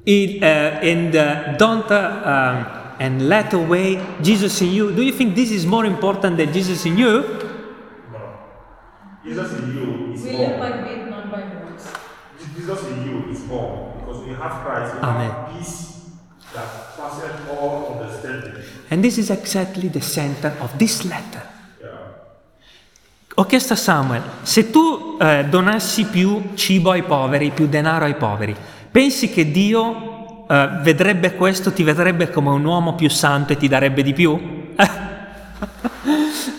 It, 0.06 0.42
uh, 0.42 0.46
and 0.46 1.14
uh, 1.14 1.56
don't 1.56 1.90
uh, 1.90 2.22
um, 2.24 2.80
and 3.00 3.28
let 3.28 3.52
away 3.52 3.96
Jesus 4.22 4.60
in 4.60 4.68
you. 4.70 4.94
Do 4.94 5.02
you 5.02 5.12
think 5.12 5.34
this 5.34 5.50
is 5.50 5.64
more 5.66 5.84
important 5.86 6.36
than 6.36 6.52
Jesus 6.52 6.84
in 6.86 6.96
you? 6.98 7.22
No. 8.12 8.38
Jesus 9.24 9.52
in 9.58 9.74
you 9.74 10.12
is 10.12 10.22
We 10.24 10.32
live 10.32 10.48
more. 10.48 10.58
by 10.58 10.82
faith, 10.84 11.08
not 11.08 11.30
by 11.30 11.42
works. 11.64 11.92
Jesus 12.56 12.86
in 12.88 13.08
you 13.08 13.30
is 13.30 13.44
more. 13.44 13.94
Because 14.00 14.24
we 14.26 14.34
have 14.34 14.64
Christ, 14.64 14.94
you 14.94 15.00
Amen. 15.00 15.30
have 15.30 15.52
peace 15.52 16.10
that 16.54 16.96
passes 16.96 17.48
all 17.48 17.98
understanding. 17.98 18.64
And 18.90 19.04
this 19.04 19.18
is 19.18 19.30
exactly 19.30 19.88
the 19.88 20.00
center 20.02 20.48
of 20.60 20.78
this 20.78 21.04
letter. 21.04 21.42
Ho 23.34 23.46
chiesto 23.46 23.74
a 23.74 23.76
Samuel, 23.76 24.22
se 24.42 24.70
tu 24.70 25.16
eh, 25.20 25.46
donassi 25.48 26.04
più 26.06 26.50
cibo 26.54 26.90
ai 26.90 27.04
poveri, 27.04 27.50
più 27.50 27.68
denaro 27.68 28.04
ai 28.04 28.16
poveri, 28.16 28.54
pensi 28.90 29.30
che 29.30 29.50
Dio 29.50 30.46
eh, 30.48 30.68
vedrebbe 30.82 31.36
questo, 31.36 31.72
ti 31.72 31.84
vedrebbe 31.84 32.28
come 32.28 32.50
un 32.50 32.64
uomo 32.64 32.96
più 32.96 33.08
santo 33.08 33.52
e 33.52 33.56
ti 33.56 33.68
darebbe 33.68 34.02
di 34.02 34.12
più? 34.12 34.68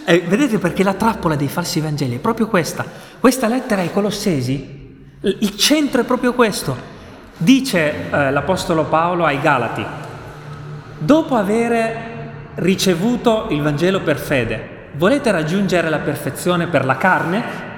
Eh, 0.04 0.20
vedete 0.28 0.58
perché 0.58 0.84
la 0.84 0.96
trappola 0.96 1.36
dei 1.36 1.48
falsi 1.48 1.80
Vangeli 1.80 2.16
è 2.16 2.20
proprio 2.20 2.48
questa. 2.48 2.84
Questa 3.20 3.48
lettera 3.48 3.82
ai 3.82 3.92
Colossesi, 3.92 4.98
il 5.22 5.38
il 5.40 5.58
centro 5.58 6.01
è 6.01 6.04
proprio 6.04 6.34
questo. 6.34 6.75
Dice 7.38 8.10
eh, 8.10 8.32
l'Apostolo 8.32 8.86
Paolo 8.86 9.25
ai 9.25 9.40
Galati, 9.40 9.86
dopo 10.98 11.36
aver 11.36 12.10
ricevuto 12.56 13.48
il 13.51 13.62
Vangelo 13.62 14.01
per 14.01 14.18
fede, 14.18 14.71
volete 14.94 15.32
raggiungere 15.32 15.90
la 15.90 16.00
perfezione 16.00 16.68
per 16.68 16.86
la 16.86 16.98
carne? 16.98 17.70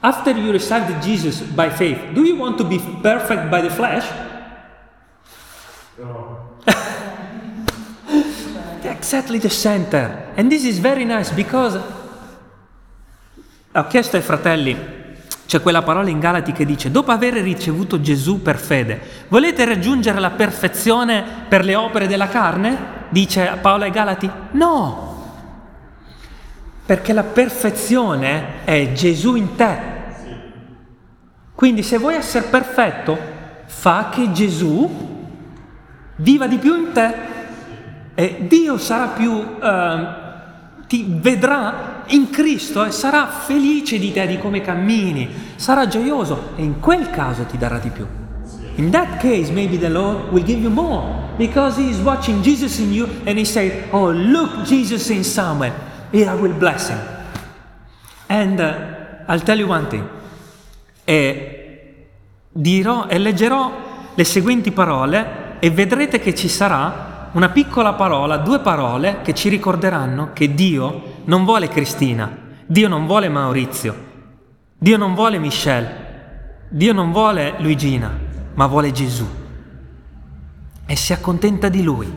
After 0.00 0.36
you 0.36 0.50
received 0.50 0.98
Jesus 1.00 1.40
by 1.40 1.70
faith, 1.70 2.10
do 2.12 2.22
you 2.22 2.36
want 2.36 2.56
to 2.56 2.64
be 2.64 2.80
perfect 3.00 3.48
by 3.48 3.60
the 3.60 3.70
flesh? 3.70 4.04
No. 5.96 6.50
Exactly 8.82 9.38
the 9.38 9.48
center. 9.48 10.32
And 10.34 10.50
this 10.50 10.64
is 10.64 10.80
very 10.80 11.04
nice 11.04 11.32
because 11.32 11.80
ho 13.74 13.86
chiesto 13.86 14.16
ai 14.16 14.22
fratelli, 14.22 14.76
c'è 15.46 15.62
quella 15.62 15.82
parola 15.82 16.10
in 16.10 16.18
Galati 16.18 16.52
che 16.52 16.64
dice, 16.64 16.90
dopo 16.90 17.12
aver 17.12 17.34
ricevuto 17.34 18.00
Gesù 18.00 18.42
per 18.42 18.58
fede, 18.58 19.00
volete 19.28 19.64
raggiungere 19.64 20.18
la 20.18 20.30
perfezione 20.30 21.24
per 21.48 21.64
le 21.64 21.74
opere 21.74 22.06
della 22.06 22.28
carne? 22.28 23.00
Dice 23.08 23.58
Paolo 23.60 23.84
ai 23.84 23.90
Galati, 23.90 24.30
no, 24.52 25.11
perché 26.84 27.12
la 27.12 27.22
perfezione 27.22 28.64
è 28.64 28.92
Gesù 28.92 29.36
in 29.36 29.54
te. 29.54 29.90
Quindi 31.54 31.82
se 31.82 31.98
vuoi 31.98 32.14
essere 32.14 32.46
perfetto, 32.46 33.16
fa 33.66 34.08
che 34.10 34.32
Gesù 34.32 35.10
viva 36.16 36.46
di 36.46 36.56
più 36.56 36.74
in 36.74 36.92
te. 36.92 37.30
E 38.14 38.46
Dio 38.48 38.78
sarà 38.78 39.06
più, 39.08 39.32
eh, 39.32 40.06
ti 40.86 41.06
vedrà 41.08 42.02
in 42.08 42.30
Cristo 42.30 42.84
e 42.84 42.90
sarà 42.90 43.26
felice 43.26 43.98
di 43.98 44.12
te, 44.12 44.26
di 44.26 44.38
come 44.38 44.60
cammini, 44.60 45.28
sarà 45.56 45.86
gioioso 45.86 46.50
e 46.56 46.62
in 46.62 46.80
quel 46.80 47.10
caso 47.10 47.44
ti 47.44 47.56
darà 47.56 47.78
di 47.78 47.88
più. 47.88 48.06
In 48.76 48.90
that 48.90 49.18
case, 49.18 49.50
maybe 49.52 49.78
the 49.78 49.88
Lord 49.88 50.30
will 50.30 50.44
give 50.44 50.60
you 50.60 50.70
more 50.70 51.02
because 51.36 51.80
He 51.80 51.88
is 51.88 51.98
watching 52.00 52.42
Jesus 52.42 52.78
in 52.78 52.92
you 52.92 53.06
and 53.24 53.38
He 53.38 53.44
say, 53.44 53.84
"Oh, 53.90 54.10
look, 54.10 54.62
Jesus 54.64 55.08
in 55.10 55.24
Samuel. 55.24 55.72
Here 56.12 56.30
I 56.30 56.40
will 56.40 56.54
bless 56.54 56.88
him." 56.90 56.98
And 58.26 58.60
uh, 58.60 59.32
I'll 59.32 59.42
tell 59.42 59.58
you 59.58 59.68
one 59.68 59.88
thing. 59.88 60.08
E 61.04 62.06
dirò 62.52 63.06
e 63.06 63.18
leggerò 63.18 63.72
le 64.14 64.24
seguenti 64.24 64.70
parole 64.72 65.56
e 65.58 65.70
vedrete 65.70 66.18
che 66.20 66.34
ci 66.34 66.48
sarà 66.48 67.30
una 67.32 67.48
piccola 67.48 67.94
parola, 67.94 68.36
due 68.36 68.60
parole 68.60 69.20
che 69.22 69.32
ci 69.34 69.48
ricorderanno 69.48 70.32
che 70.32 70.54
Dio 70.54 71.20
non 71.24 71.44
vuole 71.44 71.68
Cristina, 71.68 72.30
Dio 72.66 72.88
non 72.88 73.06
vuole 73.06 73.28
Maurizio, 73.28 74.10
Dio 74.76 74.96
non 74.96 75.14
vuole 75.14 75.38
Michelle, 75.38 76.66
Dio 76.68 76.92
non 76.92 77.10
vuole 77.10 77.54
Luigina, 77.58 78.10
ma 78.54 78.66
vuole 78.66 78.92
Gesù. 78.92 79.26
E 80.84 80.96
si 80.96 81.12
accontenta 81.12 81.68
di 81.68 81.82
Lui. 81.82 82.12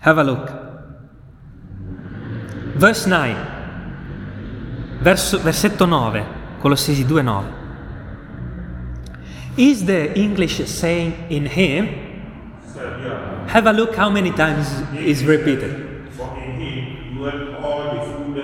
Have 0.00 0.20
a 0.20 0.24
look. 0.24 0.63
Verse 2.76 3.08
9, 3.08 3.36
verso, 5.00 5.40
versetto 5.40 5.86
9, 5.86 6.24
Colossesi 6.58 7.06
2, 7.06 7.22
9. 7.22 7.62
Is 9.56 9.84
the 9.84 10.12
English 10.14 10.64
saying 10.64 11.14
in 11.28 11.46
him 11.46 11.88
Have 13.46 13.68
a 13.68 13.72
look 13.72 13.94
how 13.94 14.10
many 14.10 14.32
times 14.32 14.66
is 14.94 15.24
repeated. 15.24 16.10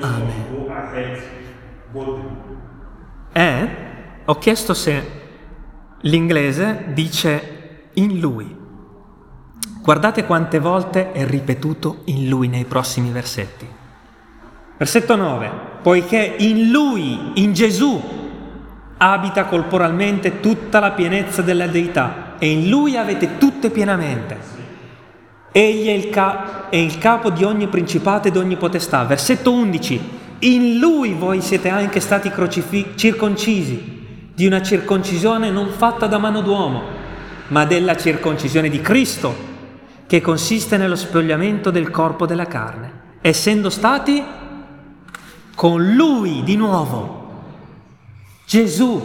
Amen. 0.03 0.41
E 3.33 3.69
ho 4.25 4.35
chiesto 4.39 4.75
se 4.75 5.11
l'inglese 6.03 6.93
dice 6.95 7.89
in 7.95 8.21
lui. 8.21 8.57
Guardate 9.83 10.25
quante 10.25 10.61
volte 10.61 11.11
è 11.11 11.27
ripetuto 11.27 12.03
in 12.05 12.29
lui 12.29 12.47
nei 12.47 12.65
prossimi 12.65 13.11
versetti. 13.11 13.80
Versetto 14.81 15.15
9. 15.15 15.51
Poiché 15.83 16.37
in 16.39 16.71
lui, 16.71 17.33
in 17.35 17.53
Gesù, 17.53 18.03
abita 18.97 19.45
corporalmente 19.45 20.41
tutta 20.41 20.81
la 20.81 20.93
pienezza 20.93 21.43
della 21.43 21.67
deità 21.67 22.37
e 22.39 22.51
in 22.51 22.71
lui 22.71 22.97
avete 22.97 23.37
tutte 23.37 23.69
pienamente. 23.69 24.39
Egli 25.53 25.87
è 25.87 25.91
il, 25.91 26.09
ca- 26.09 26.71
è 26.71 26.77
il 26.77 26.97
capo 26.97 27.29
di 27.29 27.45
ogni 27.45 27.67
principato 27.67 28.29
e 28.29 28.31
di 28.31 28.39
ogni 28.39 28.57
potestà. 28.57 29.05
Versetto 29.05 29.53
11. 29.53 30.01
In 30.39 30.79
lui 30.79 31.13
voi 31.13 31.43
siete 31.43 31.69
anche 31.69 32.01
stati 32.01 32.31
crocifi- 32.31 32.93
circoncisi, 32.95 34.31
di 34.35 34.47
una 34.47 34.63
circoncisione 34.63 35.51
non 35.51 35.69
fatta 35.69 36.07
da 36.07 36.17
mano 36.17 36.41
d'uomo, 36.41 36.85
ma 37.49 37.67
della 37.67 37.99
circoncisione 37.99 38.71
di 38.71 38.81
Cristo, 38.81 39.37
che 40.07 40.23
consiste 40.23 40.79
nello 40.79 40.97
spogliamento 40.97 41.71
del 41.71 41.91
corpo 41.91 42.25
della 42.25 42.47
carne, 42.47 43.19
essendo 43.21 43.69
stati 43.69 44.39
con 45.61 45.93
lui 45.95 46.43
di 46.43 46.57
nuovo. 46.57 47.29
Gesù, 48.47 48.99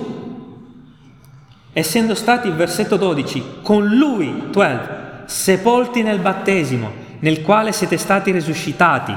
essendo 1.74 2.16
stati, 2.16 2.50
versetto 2.50 2.96
12, 2.96 3.44
con 3.62 3.86
lui, 3.86 4.52
12, 4.52 4.90
sepolti 5.26 6.02
nel 6.02 6.20
battesimo, 6.20 6.90
nel 7.20 7.42
quale 7.42 7.74
siete 7.74 7.98
stati 7.98 8.32
risuscitati, 8.32 9.14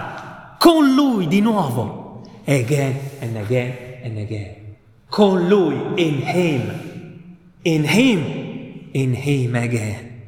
con 0.58 0.92
lui 0.92 1.28
di 1.28 1.40
nuovo, 1.40 2.24
again 2.44 2.98
and 3.20 3.36
again 3.36 4.00
and 4.02 4.18
again, 4.18 4.74
con 5.08 5.46
lui, 5.46 5.76
in 5.94 6.20
him, 6.20 7.36
in 7.62 7.84
him, 7.84 8.88
in 8.90 9.14
him 9.14 9.54
again. 9.54 10.22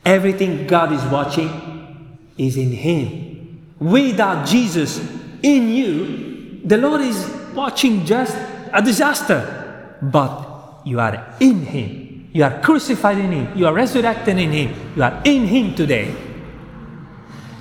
Everything 0.00 0.64
God 0.64 0.92
is 0.92 1.04
watching 1.10 1.50
is 2.36 2.56
in 2.56 2.72
him. 2.72 3.66
Without 3.76 4.46
Jesus 4.46 4.98
in 5.42 5.68
you, 5.68 6.32
the 6.64 6.76
Lord 6.76 7.02
is 7.02 7.26
watching 7.54 8.04
just 8.04 8.36
a 8.72 8.80
disaster, 8.80 9.98
but 10.00 10.80
you 10.84 10.98
are 10.98 11.36
in 11.38 11.64
him. 11.64 12.04
You 12.34 12.42
are 12.42 12.58
crucified 12.58 13.18
in 13.18 13.30
Him, 13.30 13.48
you 13.54 13.64
are 13.64 13.72
resurrected 13.72 14.36
in 14.40 14.50
Him, 14.50 14.74
you 14.96 15.04
are 15.04 15.20
in 15.22 15.46
Him 15.46 15.72
today. 15.72 16.12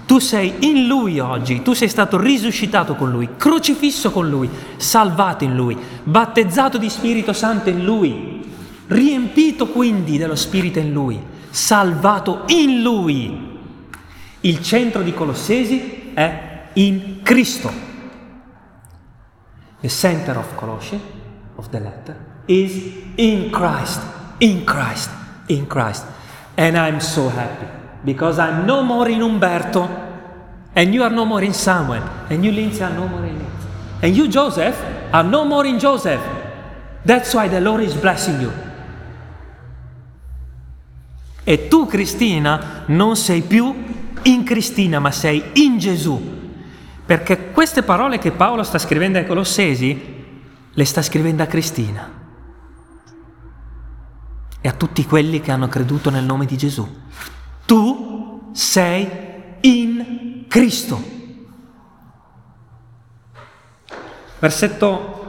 Tu 0.08 0.18
sei 0.18 0.52
in 0.62 0.88
Lui 0.88 1.20
oggi, 1.20 1.62
tu 1.62 1.74
sei 1.74 1.88
stato 1.88 2.20
risuscitato 2.20 2.96
con 2.96 3.12
Lui, 3.12 3.30
crocifisso 3.38 4.10
con 4.10 4.28
Lui, 4.28 4.50
salvato 4.78 5.44
in 5.44 5.56
Lui, 5.56 5.78
battezzato 6.04 6.80
di 6.80 6.89
Spirito 6.89 7.34
Santo 7.34 7.70
in 7.70 7.86
Lui, 7.86 8.42
riempito 8.88 9.68
quindi 9.68 10.18
dello 10.18 10.36
Spirito 10.36 10.80
in 10.80 10.92
Lui, 10.92 11.20
salvato 11.52 12.42
in 12.48 12.82
Lui. 12.82 13.52
Il 14.42 14.60
centro 14.63 15.04
di 15.04 15.13
Colossesi 15.13 16.10
è 16.16 16.62
in 16.74 17.20
Cristo. 17.22 17.83
The 19.84 19.89
center 19.89 20.32
of 20.39 20.58
Colossians, 20.58 21.04
of 21.60 21.69
the 21.72 21.80
letter, 21.80 22.17
is 22.48 22.74
in 23.17 23.52
Christ 23.52 24.02
in 24.43 24.65
Christ, 24.65 25.10
in 25.48 25.65
Christ. 25.65 26.06
And 26.58 26.78
I'm 26.78 27.00
so 27.00 27.30
happy 27.30 27.67
because 28.04 28.39
I'm 28.39 28.65
no 28.65 28.84
more 28.84 29.10
in 29.10 29.22
Umberto, 29.22 29.88
and 30.76 30.93
you 30.93 31.04
are 31.04 31.10
no 31.10 31.26
more 31.26 31.43
in 31.43 31.54
Samuel, 31.54 32.04
and 32.30 32.43
you 32.43 32.52
Lindsay 32.52 32.84
are 32.84 32.93
no 32.93 33.08
more 33.08 33.26
in 33.26 33.38
Lindsay, 33.38 33.67
and 34.02 34.15
you 34.15 34.28
Joseph 34.28 34.78
are 35.12 35.24
no 35.24 35.46
more 35.46 35.65
in 35.65 35.80
Joseph. 35.80 36.22
That's 37.06 37.34
why 37.34 37.48
the 37.48 37.62
Lord 37.62 37.82
is 37.84 37.93
blessing 37.96 38.41
you. 38.41 38.52
E 41.46 41.67
tu, 41.67 41.86
Cristina, 41.88 42.84
non 42.88 43.15
sei 43.15 43.41
più 43.41 43.74
in 44.24 44.43
Cristina, 44.43 45.00
ma 45.00 45.12
sei 45.12 45.43
in 45.54 45.78
Gesù. 45.78 46.41
Perché 47.06 47.52
queste 47.52 47.84
parole 47.84 48.18
che 48.18 48.32
Paolo 48.32 48.63
sta 48.63 48.80
scrivendo 48.80 49.18
ai 49.18 49.26
Colossesi, 49.26 50.22
le 50.72 50.86
sta 50.86 51.02
scrivendo 51.02 51.44
a 51.44 51.48
Cristina 51.48 52.22
e 54.62 54.68
a 54.68 54.72
tutti 54.72 55.06
quelli 55.06 55.42
che 55.42 55.52
hanno 55.52 55.68
creduto 55.68 56.10
nel 56.10 56.24
nome 56.24 56.46
di 56.46 56.58
Gesù. 56.58 56.88
Tu 57.66 58.52
sei 58.54 59.08
in 59.62 60.46
Cristo. 60.48 61.12
Versetto 64.39 65.22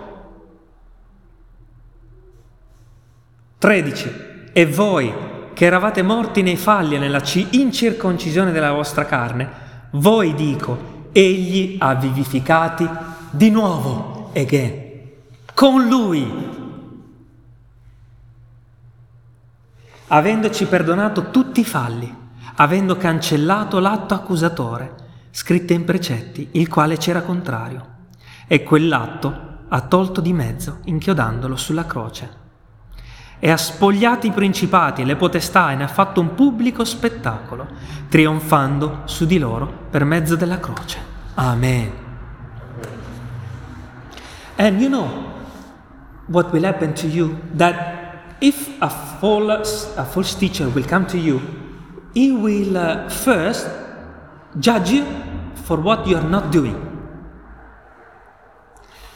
13. 3.59 4.33
E 4.53 4.67
voi 4.67 5.13
che 5.53 5.65
eravate 5.65 6.03
morti 6.03 6.43
nei 6.43 6.57
falli 6.57 6.95
e 6.95 6.99
nella 6.99 7.23
incirconcisione 7.51 8.53
della 8.53 8.73
vostra 8.73 9.05
carne, 9.05 9.51
voi 9.93 10.35
dico, 10.35 10.94
egli 11.17 11.77
ha 11.79 11.95
vivificati 11.95 12.89
di 13.31 13.49
nuovo, 13.49 14.33
again, 14.35 14.83
con 15.55 15.87
lui 15.87 16.53
avendoci 20.09 20.67
perdonato 20.67 21.31
tutti 21.31 21.61
i 21.61 21.65
falli, 21.65 22.13
avendo 22.57 22.97
cancellato 22.97 23.79
l'atto 23.79 24.15
accusatore, 24.15 24.95
scritto 25.31 25.73
in 25.73 25.85
precetti, 25.85 26.49
il 26.53 26.69
quale 26.69 26.97
c'era 26.97 27.23
contrario, 27.23 27.87
e 28.49 28.65
quell'atto 28.65 29.59
ha 29.69 29.81
tolto 29.83 30.21
di 30.21 30.33
mezzo, 30.33 30.81
inchiodandolo 30.85 31.55
sulla 31.55 31.87
croce. 31.87 32.44
E 33.39 33.51
ha 33.51 33.57
spogliato 33.57 34.27
i 34.27 34.31
principati 34.31 35.03
e 35.03 35.05
le 35.05 35.17
potestà 35.17 35.73
e 35.73 35.75
ne 35.75 35.85
ha 35.85 35.89
fatto 35.89 36.21
un 36.21 36.35
pubblico 36.35 36.85
spettacolo, 36.85 37.67
trionfando 38.09 39.03
su 39.05 39.27
di 39.27 39.39
loro 39.39 39.71
per 39.91 40.05
mezzo 40.05 40.37
della 40.37 40.59
croce. 40.59 40.99
Amen. 41.35 41.93
And 44.57 44.81
you 44.81 44.89
know 44.89 45.09
what 46.29 46.53
will 46.53 46.65
happen 46.65 46.95
to 46.95 47.07
you 47.07 47.37
that 47.57 48.37
if 48.41 48.71
a 48.81 48.89
false, 48.89 49.93
a 49.97 50.05
false 50.05 50.37
teacher 50.37 50.69
will 50.69 50.87
come 50.87 51.07
to 51.07 51.19
you, 51.19 51.41
he 52.15 52.31
will 52.31 52.77
uh, 52.77 53.09
first 53.09 53.69
judge 54.59 54.91
you 54.91 55.05
for 55.65 55.81
what 55.81 56.07
you 56.07 56.17
are 56.17 56.29
not 56.29 56.51
doing. 56.51 56.94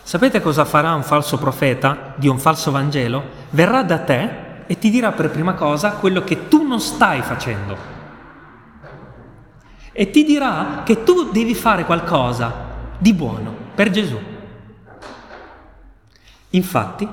Sapete 0.08 0.40
cosa 0.40 0.64
farà 0.64 0.94
un 0.94 1.02
falso 1.02 1.36
profeta 1.36 2.14
di 2.16 2.28
un 2.28 2.38
falso 2.38 2.70
Vangelo? 2.70 3.22
Verrà 3.50 3.82
da 3.82 3.98
te 3.98 4.30
e 4.66 4.78
ti 4.78 4.88
dirà 4.88 5.12
per 5.12 5.28
prima 5.28 5.52
cosa 5.52 5.90
quello 5.90 6.24
che 6.24 6.48
tu 6.48 6.66
non 6.66 6.80
stai 6.80 7.20
facendo. 7.20 7.76
E 9.92 10.08
ti 10.08 10.24
dirà 10.24 10.80
che 10.82 11.02
tu 11.02 11.30
devi 11.30 11.54
fare 11.54 11.84
qualcosa 11.84 12.54
di 12.96 13.12
buono 13.12 13.54
per 13.74 13.90
Gesù. 13.90 14.18
Infatti, 16.48 17.06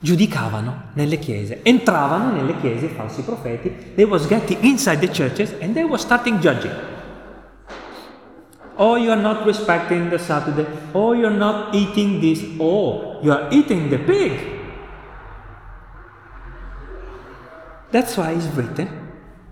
giudicavano 0.00 0.86
nelle 0.94 1.20
chiese, 1.20 1.60
entravano 1.62 2.32
nelle 2.32 2.58
chiese 2.58 2.88
falsi 2.88 3.22
profeti, 3.22 3.92
they 3.94 4.04
was 4.04 4.26
getting 4.26 4.60
inside 4.64 4.98
the 4.98 5.12
churches 5.12 5.54
and 5.60 5.74
they 5.74 5.84
were 5.84 5.96
starting 5.96 6.40
judging. 6.40 6.95
Oh, 8.78 8.96
you 8.96 9.10
are 9.10 9.20
not 9.20 9.44
respecting 9.44 10.10
the 10.10 10.18
Saturday. 10.18 10.66
Oh, 10.92 11.14
you 11.14 11.26
are 11.26 11.36
not 11.36 11.74
eating 11.74 12.20
this. 12.20 12.44
Oh, 12.58 13.18
you 13.22 13.32
are 13.32 13.48
eating 13.50 13.88
the 13.88 13.98
pig. 13.98 14.54
That's 17.90 18.16
why 18.16 18.32
it's 18.32 18.46
written 18.54 18.86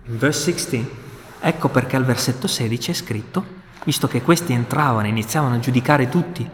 in 0.05 0.17
verse 0.17 0.43
16. 0.43 1.03
Ecco 1.39 1.69
perché 1.69 1.95
al 1.95 2.05
versetto 2.05 2.47
16 2.47 2.91
è 2.91 2.93
scritto, 2.93 3.45
visto 3.83 4.07
che 4.07 4.21
questi 4.21 4.53
entravano 4.53 5.07
e 5.07 5.09
iniziavano 5.09 5.55
a 5.55 5.59
giudicare 5.59 6.09
tutti, 6.09 6.47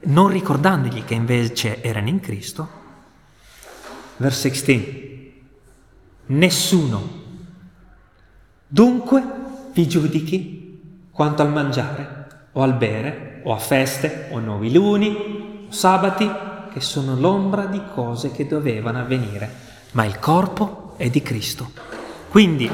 non 0.00 0.28
ricordandogli 0.28 1.04
che 1.04 1.14
invece 1.14 1.82
erano 1.82 2.08
in 2.08 2.20
Cristo, 2.20 2.68
verse 4.16 4.48
16, 4.48 5.42
nessuno 6.26 7.26
dunque 8.66 9.22
vi 9.72 9.88
giudichi 9.88 10.57
quanto 11.18 11.42
al 11.42 11.50
mangiare 11.50 12.26
o 12.52 12.62
al 12.62 12.74
bere 12.74 13.40
o 13.42 13.52
a 13.52 13.58
feste 13.58 14.28
o 14.30 14.38
nuovi 14.38 14.72
luni 14.72 15.66
o 15.68 15.72
sabati 15.72 16.30
che 16.72 16.80
sono 16.80 17.16
l'ombra 17.16 17.64
di 17.64 17.82
cose 17.92 18.30
che 18.30 18.46
dovevano 18.46 19.00
avvenire, 19.00 19.50
ma 19.92 20.04
il 20.04 20.20
corpo 20.20 20.94
è 20.96 21.10
di 21.10 21.20
Cristo. 21.20 21.72
Quindi, 22.28 22.70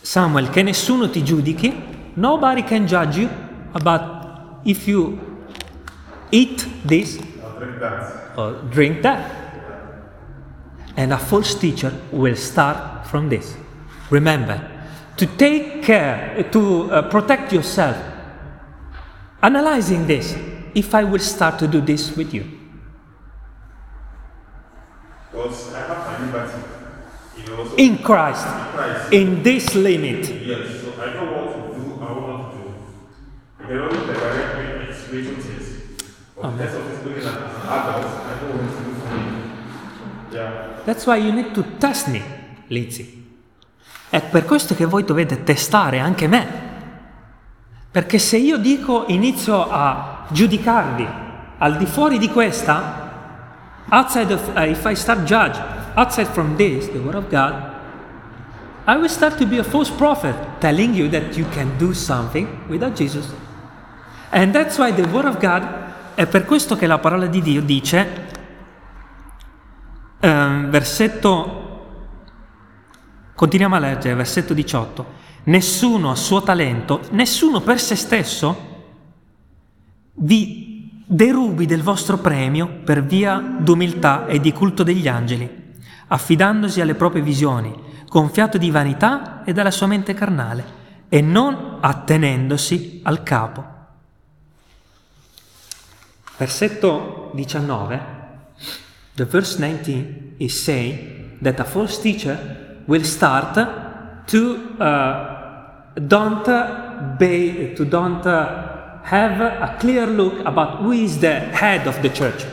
Samuel, 0.00 0.48
che 0.48 0.62
nessuno 0.62 1.10
ti 1.10 1.22
giudichi, 1.22 2.14
nobody 2.14 2.64
can 2.64 2.86
judge 2.86 3.20
you 3.20 3.28
about 3.72 4.60
if 4.62 4.86
you 4.86 5.18
eat 6.30 6.66
this 6.86 7.18
or 8.36 8.58
drink 8.70 9.00
that. 9.02 9.20
And 10.94 11.12
a 11.12 11.18
false 11.18 11.58
teacher 11.58 11.92
will 12.10 12.36
start 12.36 13.06
from 13.06 13.28
this. 13.28 13.54
Remember, 14.08 14.71
to 15.22 15.28
take 15.36 15.84
care, 15.84 16.42
to 16.50 16.90
uh, 16.90 17.08
protect 17.08 17.52
yourself, 17.52 17.96
analyzing 19.40 20.04
this, 20.04 20.34
if 20.74 20.92
I 20.96 21.04
will 21.04 21.20
start 21.20 21.60
to 21.60 21.68
do 21.68 21.80
this 21.80 22.16
with 22.16 22.34
you. 22.34 22.42
Because 25.30 25.74
I 25.74 25.78
have 25.86 25.98
my 26.10 26.26
liberty, 26.26 26.62
you 27.38 27.46
know, 27.46 27.68
so 27.68 27.76
In 27.76 27.98
Christ, 27.98 29.12
in 29.12 29.44
this 29.44 29.76
limit. 29.76 30.28
Yes, 30.42 30.82
so 30.82 31.00
I 31.00 31.14
know 31.14 31.30
what 31.30 31.54
to 31.54 31.78
do, 31.78 32.02
I 32.02 32.12
want 32.18 32.50
to 32.50 32.58
do. 32.58 32.74
You 33.60 33.66
can 33.66 33.78
only 33.78 34.06
direct 34.12 34.58
me 34.58 34.88
in 34.88 34.92
spiritual 34.92 35.36
things. 35.36 36.02
But 36.34 36.50
in 36.50 36.58
terms 36.58 36.74
of 36.74 36.88
this 36.90 37.04
looking 37.04 37.22
at 37.22 37.42
as 37.42 37.54
an 37.54 37.70
I 37.70 38.40
know 38.42 38.50
what 38.58 38.74
to 38.74 38.84
do 38.84 38.94
for 38.98 39.14
me. 39.14 40.34
Yeah. 40.34 40.82
That's 40.84 41.06
why 41.06 41.18
you 41.18 41.30
need 41.30 41.54
to 41.54 41.62
test 41.78 42.08
me, 42.08 42.24
Lizzie. 42.68 43.21
È 44.12 44.20
per 44.20 44.44
questo 44.44 44.74
che 44.74 44.84
voi 44.84 45.04
dovete 45.04 45.42
testare 45.42 45.98
anche 45.98 46.26
me. 46.26 46.46
Perché 47.90 48.18
se 48.18 48.36
io 48.36 48.58
dico, 48.58 49.04
inizio 49.06 49.66
a 49.70 50.26
giudicarvi 50.28 51.08
al 51.56 51.78
di 51.78 51.86
fuori 51.86 52.18
di 52.18 52.28
questa, 52.28 53.08
outside 53.88 54.34
of, 54.34 54.50
uh, 54.54 54.64
if 54.64 54.84
I 54.84 54.94
start 54.94 55.22
judge, 55.22 55.58
outside 55.94 56.26
from 56.26 56.56
this, 56.56 56.90
the 56.90 56.98
word 56.98 57.14
of 57.14 57.30
God, 57.30 57.54
I 58.84 58.96
will 58.96 59.08
start 59.08 59.38
to 59.38 59.46
be 59.46 59.58
a 59.58 59.64
false 59.64 59.90
prophet, 59.90 60.34
telling 60.58 60.92
you 60.94 61.08
that 61.08 61.34
you 61.34 61.46
can 61.54 61.70
do 61.78 61.94
something 61.94 62.46
without 62.68 62.94
Jesus. 62.94 63.32
And 64.30 64.52
that's 64.52 64.76
why 64.76 64.92
the 64.92 65.08
word 65.08 65.24
of 65.24 65.38
God, 65.38 65.62
è 66.16 66.26
per 66.26 66.44
questo 66.44 66.76
che 66.76 66.86
la 66.86 66.98
parola 66.98 67.24
di 67.24 67.40
Dio 67.40 67.62
dice, 67.62 68.26
ehm, 70.20 70.68
versetto 70.68 71.61
Continuiamo 73.42 73.74
a 73.74 73.80
leggere, 73.80 74.14
versetto 74.14 74.54
18. 74.54 75.04
Nessuno 75.46 76.12
a 76.12 76.14
suo 76.14 76.44
talento, 76.44 77.00
nessuno 77.10 77.60
per 77.60 77.80
se 77.80 77.96
stesso 77.96 78.56
vi 80.12 81.02
derubi 81.04 81.66
del 81.66 81.82
vostro 81.82 82.18
premio 82.18 82.68
per 82.84 83.02
via 83.02 83.40
d'umiltà 83.58 84.26
e 84.26 84.38
di 84.38 84.52
culto 84.52 84.84
degli 84.84 85.08
angeli, 85.08 85.74
affidandosi 86.06 86.80
alle 86.80 86.94
proprie 86.94 87.20
visioni, 87.20 87.74
gonfiato 88.06 88.58
di 88.58 88.70
vanità 88.70 89.42
e 89.42 89.52
dalla 89.52 89.72
sua 89.72 89.88
mente 89.88 90.14
carnale, 90.14 90.64
e 91.08 91.20
non 91.20 91.78
attenendosi 91.80 93.00
al 93.02 93.24
capo. 93.24 93.64
Versetto 96.36 97.32
19. 97.34 98.00
The 99.14 99.24
verse 99.24 99.56
19 99.56 100.34
is 100.36 100.62
saying 100.62 101.40
that 101.40 101.58
a 101.58 101.64
false 101.64 102.00
teacher 102.00 102.61
will 102.86 103.04
start 103.04 103.54
to 104.26 104.76
uh, 104.78 105.42
don't 105.94 106.46
be, 107.18 107.74
to 107.74 107.84
don't 107.84 108.24
uh, 108.26 109.00
have 109.02 109.40
a 109.40 109.76
clear 109.78 110.06
look 110.06 110.44
about 110.44 110.80
who 110.80 110.92
is 110.92 111.18
the 111.18 111.50
head 111.52 111.86
of 111.86 112.00
the 112.00 112.10
church. 112.10 112.46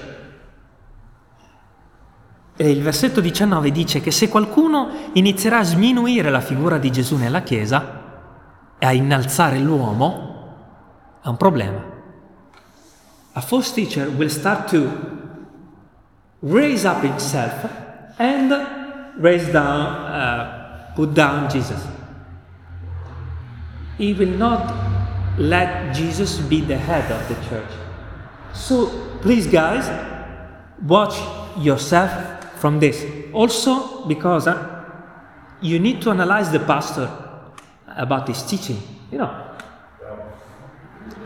E 2.61 2.69
il 2.69 2.81
versetto 2.81 3.21
19 3.21 3.71
dice 3.71 4.01
che 4.01 4.11
se 4.11 4.27
qualcuno 4.27 4.89
inizierà 5.13 5.59
a 5.59 5.63
sminuire 5.63 6.29
la 6.29 6.41
figura 6.41 6.77
di 6.77 6.91
Gesù 6.91 7.15
nella 7.15 7.41
Chiesa 7.41 7.97
e 8.77 8.85
a 8.85 8.91
innalzare 8.91 9.59
l'uomo, 9.59 11.21
è 11.23 11.27
un 11.27 11.37
problema. 11.37 11.81
A 13.31 13.41
false 13.41 13.73
teacher 13.73 14.09
will 14.09 14.27
start 14.27 14.69
to 14.71 14.89
raise 16.41 16.85
up 16.85 17.01
himself 17.01 17.65
and 18.17 18.78
raise 19.19 19.51
down, 19.51 19.87
uh, 19.87 20.93
put 20.95 21.13
down 21.13 21.49
Jesus. 21.49 21.85
He 23.97 24.13
will 24.13 24.37
not 24.37 24.73
let 25.37 25.93
Jesus 25.93 26.39
be 26.39 26.61
the 26.61 26.77
head 26.77 27.11
of 27.11 27.27
the 27.27 27.35
church. 27.49 27.69
So 28.53 28.87
please, 29.21 29.47
guys, 29.47 29.89
watch 30.85 31.15
yourself 31.57 32.11
from 32.59 32.79
this. 32.79 33.05
Also, 33.33 34.05
because 34.05 34.47
uh, 34.47 34.85
you 35.61 35.79
need 35.79 36.01
to 36.01 36.11
analyze 36.11 36.51
the 36.51 36.59
pastor 36.59 37.09
about 37.87 38.27
his 38.27 38.41
teaching. 38.43 38.81
You 39.11 39.19
know. 39.19 39.49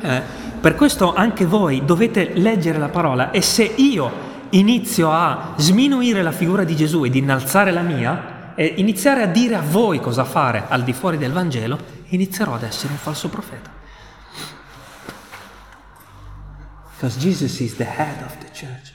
Eh, 0.01 0.21
per 0.60 0.75
questo 0.75 1.13
anche 1.13 1.45
voi 1.45 1.86
dovete 1.86 2.34
leggere 2.34 2.77
la 2.77 2.89
parola 2.89 3.32
e 3.32 3.41
se 3.41 3.63
io 3.63 4.12
inizio 4.53 5.11
a 5.11 5.53
sminuire 5.57 6.21
la 6.21 6.31
figura 6.31 6.63
di 6.63 6.75
Gesù 6.75 7.03
ed 7.03 7.15
innalzare 7.15 7.71
la 7.71 7.81
mia 7.81 8.53
e 8.55 8.73
iniziare 8.77 9.23
a 9.23 9.27
dire 9.27 9.55
a 9.55 9.61
voi 9.61 9.99
cosa 9.99 10.23
fare 10.23 10.65
al 10.67 10.83
di 10.83 10.93
fuori 10.93 11.17
del 11.17 11.31
Vangelo, 11.31 11.77
inizierò 12.09 12.55
ad 12.55 12.63
essere 12.63 12.93
un 12.93 12.99
falso 12.99 13.29
profeta. 13.29 13.71
Because 16.95 17.19
Jesus 17.19 17.59
is 17.59 17.75
the 17.75 17.85
head 17.85 18.21
of 18.23 18.37
the 18.37 18.49
church. 18.53 18.93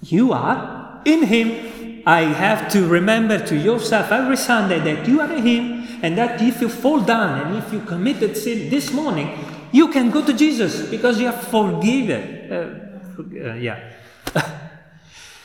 You 0.00 0.32
are 0.32 1.00
in 1.04 1.22
Him. 1.22 2.02
I 2.06 2.32
have 2.32 2.68
to 2.68 2.86
remember 2.86 3.42
to 3.42 3.54
yourself 3.54 4.10
every 4.10 4.36
Sunday 4.36 4.80
that 4.80 5.06
you 5.06 5.20
are 5.20 5.34
in 5.34 5.44
Him 5.44 5.98
and 6.02 6.16
that 6.16 6.40
if 6.40 6.60
you 6.60 6.68
fall 6.68 7.00
down 7.00 7.40
and 7.40 7.56
if 7.56 7.72
you 7.72 7.80
committed 7.80 8.36
sin 8.36 8.70
this 8.70 8.92
morning, 8.92 9.28
you 9.72 9.88
can 9.88 10.10
go 10.10 10.22
to 10.24 10.32
Jesus 10.32 10.88
because 10.88 11.20
you 11.20 11.26
are 11.26 11.32
forgiven. 11.32 12.50
Uh, 12.50 12.98
uh, 13.18 13.54
yeah. 13.54 13.78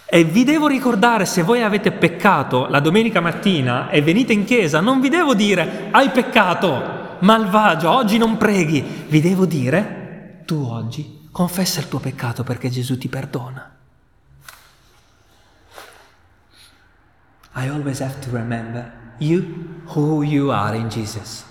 E 0.08 0.24
vi 0.24 0.44
devo 0.44 0.68
ricordare, 0.68 1.26
se 1.26 1.42
voi 1.42 1.64
avete 1.64 1.92
peccato 1.92 2.68
la 2.68 2.80
domenica 2.80 3.20
mattina 3.20 3.90
e 3.90 4.02
venite 4.02 4.34
in 4.34 4.46
chiesa, 4.46 4.80
non 4.80 5.02
vi 5.02 5.10
devo 5.10 5.34
dire 5.34 5.90
hai 5.92 6.10
peccato, 6.10 7.18
malvagio, 7.20 7.90
oggi 7.90 8.18
non 8.18 8.38
preghi. 8.38 8.82
Vi 9.08 9.20
devo 9.20 9.46
dire, 9.46 10.44
tu 10.46 10.64
oggi 10.64 11.28
confessa 11.32 11.80
il 11.80 11.90
tuo 11.90 12.00
peccato 12.00 12.44
perché 12.44 12.70
Gesù 12.70 12.98
ti 12.98 13.10
perdona. 13.10 13.72
I 17.56 17.68
always 17.68 18.00
have 18.00 18.20
to 18.20 18.30
remember 18.32 18.92
you 19.18 19.82
who 19.96 20.24
you 20.24 20.52
are 20.52 20.78
in 20.78 20.88
Jesus. 20.88 21.44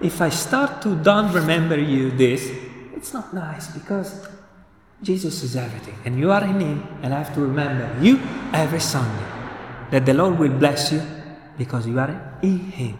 If 0.00 0.20
I 0.20 0.30
start 0.30 0.80
to 0.82 0.94
don't 0.94 1.32
remember 1.32 1.78
you 1.78 2.14
this, 2.14 2.50
it's 2.94 3.12
not 3.12 3.32
nice 3.32 3.68
because 3.72 4.28
Jesus 5.02 5.42
is 5.42 5.56
everything 5.56 5.94
and 6.04 6.18
you 6.18 6.30
are 6.30 6.44
in 6.44 6.60
Him, 6.60 6.82
and 7.02 7.14
I 7.14 7.18
have 7.18 7.32
to 7.34 7.40
remember 7.40 7.88
you 8.00 8.18
every 8.52 8.80
Sunday 8.80 9.24
that 9.90 10.04
the 10.04 10.12
Lord 10.12 10.38
will 10.38 10.52
bless 10.52 10.92
you 10.92 11.00
because 11.56 11.86
you 11.86 11.98
are 11.98 12.38
in 12.42 12.58
Him. 12.70 12.98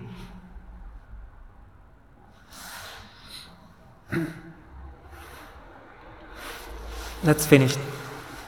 Let's 7.22 7.44
finish 7.44 7.76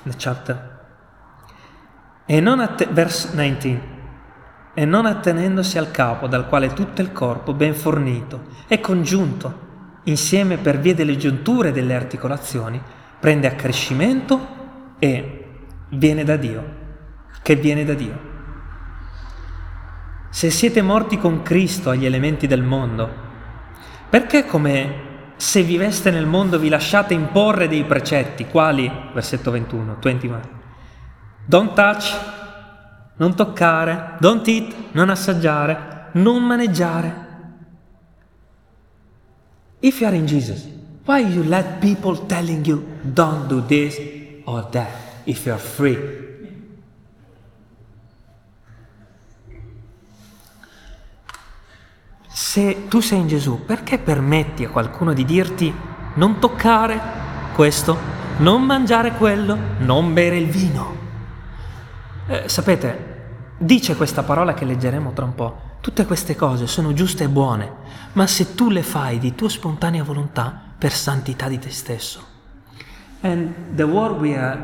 the 0.04 0.14
chapter. 0.16 0.70
E 2.24 2.40
non 2.40 2.60
atte- 2.60 2.88
verse 2.90 3.28
19. 3.34 3.90
E 4.74 4.86
non 4.86 5.04
attenendosi 5.04 5.76
al 5.76 5.90
capo, 5.90 6.26
dal 6.26 6.48
quale 6.48 6.72
tutto 6.72 7.02
il 7.02 7.12
corpo, 7.12 7.52
ben 7.52 7.74
fornito 7.74 8.44
e 8.66 8.80
congiunto, 8.80 10.00
insieme 10.04 10.56
per 10.56 10.78
via 10.78 10.94
delle 10.94 11.18
giunture 11.18 11.68
e 11.68 11.72
delle 11.72 11.94
articolazioni, 11.94 12.82
prende 13.22 13.46
accrescimento 13.46 14.96
e 14.98 15.44
viene 15.90 16.24
da 16.24 16.34
Dio, 16.34 16.64
che 17.40 17.54
viene 17.54 17.84
da 17.84 17.94
Dio. 17.94 18.30
Se 20.28 20.50
siete 20.50 20.82
morti 20.82 21.18
con 21.18 21.42
Cristo 21.42 21.90
agli 21.90 22.04
elementi 22.04 22.48
del 22.48 22.64
mondo, 22.64 23.08
perché 24.10 24.44
come 24.44 25.10
se 25.36 25.62
viveste 25.62 26.10
nel 26.10 26.26
mondo 26.26 26.58
vi 26.58 26.68
lasciate 26.68 27.14
imporre 27.14 27.68
dei 27.68 27.84
precetti, 27.84 28.46
quali? 28.46 28.90
Versetto 29.14 29.52
21, 29.52 29.98
21. 30.02 30.40
Don't 31.46 31.74
touch, 31.74 32.20
non 33.18 33.36
toccare, 33.36 34.16
don't 34.18 34.44
eat, 34.48 34.74
non 34.94 35.10
assaggiare, 35.10 36.08
non 36.14 36.42
maneggiare. 36.42 37.26
If 39.78 40.00
you 40.00 40.08
are 40.08 40.16
in 40.16 40.26
Jesus, 40.26 40.80
why 41.04 41.20
you 41.20 41.42
let 41.42 41.80
people 41.80 42.16
telling 42.26 42.64
you 42.64 42.84
don't 43.02 43.48
do 43.48 43.64
this 43.66 43.98
or 44.44 44.68
that 44.70 44.88
if 45.24 45.44
you 45.46 45.52
are 45.52 45.60
free? 45.60 46.20
Se 52.28 52.86
tu 52.88 53.00
sei 53.00 53.20
in 53.20 53.28
Gesù, 53.28 53.64
perché 53.64 53.98
permetti 53.98 54.64
a 54.64 54.68
qualcuno 54.68 55.12
di 55.12 55.24
dirti 55.24 55.72
non 56.14 56.38
toccare 56.38 57.00
questo, 57.54 57.96
non 58.38 58.62
mangiare 58.62 59.12
quello, 59.12 59.56
non 59.78 60.12
bere 60.12 60.36
il 60.36 60.48
vino? 60.48 60.96
Eh, 62.26 62.48
sapete, 62.48 63.54
dice 63.58 63.96
questa 63.96 64.22
parola 64.22 64.54
che 64.54 64.64
leggeremo 64.64 65.12
tra 65.12 65.24
un 65.24 65.34
po'. 65.34 65.70
Tutte 65.80 66.06
queste 66.06 66.36
cose 66.36 66.66
sono 66.66 66.92
giuste 66.92 67.24
e 67.24 67.28
buone, 67.28 67.72
ma 68.12 68.26
se 68.26 68.54
tu 68.54 68.70
le 68.70 68.82
fai 68.82 69.18
di 69.18 69.34
tua 69.34 69.48
spontanea 69.48 70.04
volontà 70.04 70.71
per 70.82 70.90
santità 70.90 71.48
di 71.48 71.60
te 71.60 71.70
stesso. 71.70 72.20
And 73.20 73.76
the 73.76 73.84
word 73.84 74.20
we 74.20 74.34
are, 74.34 74.58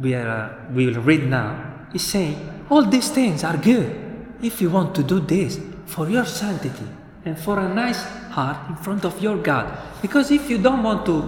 we 0.00 0.14
are, 0.14 0.26
uh, 0.26 0.72
we 0.72 0.86
will 0.86 1.02
read 1.02 1.28
now 1.28 1.86
is 1.92 2.02
saying 2.02 2.34
all 2.70 2.88
these 2.88 3.10
things 3.10 3.44
are 3.44 3.58
good 3.58 3.94
if 4.40 4.62
you 4.62 4.70
want 4.70 4.94
to 4.94 5.02
do 5.02 5.20
this 5.20 5.60
for 5.84 6.08
your 6.08 6.24
sanctity 6.24 6.88
and 7.26 7.38
for 7.38 7.58
a 7.58 7.68
nice 7.68 8.02
heart 8.30 8.56
in 8.70 8.76
front 8.76 9.04
of 9.04 9.20
your 9.20 9.36
God. 9.36 9.66
Because 10.00 10.30
if 10.30 10.48
you 10.48 10.56
don't 10.56 10.82
want 10.82 11.04
to, 11.04 11.20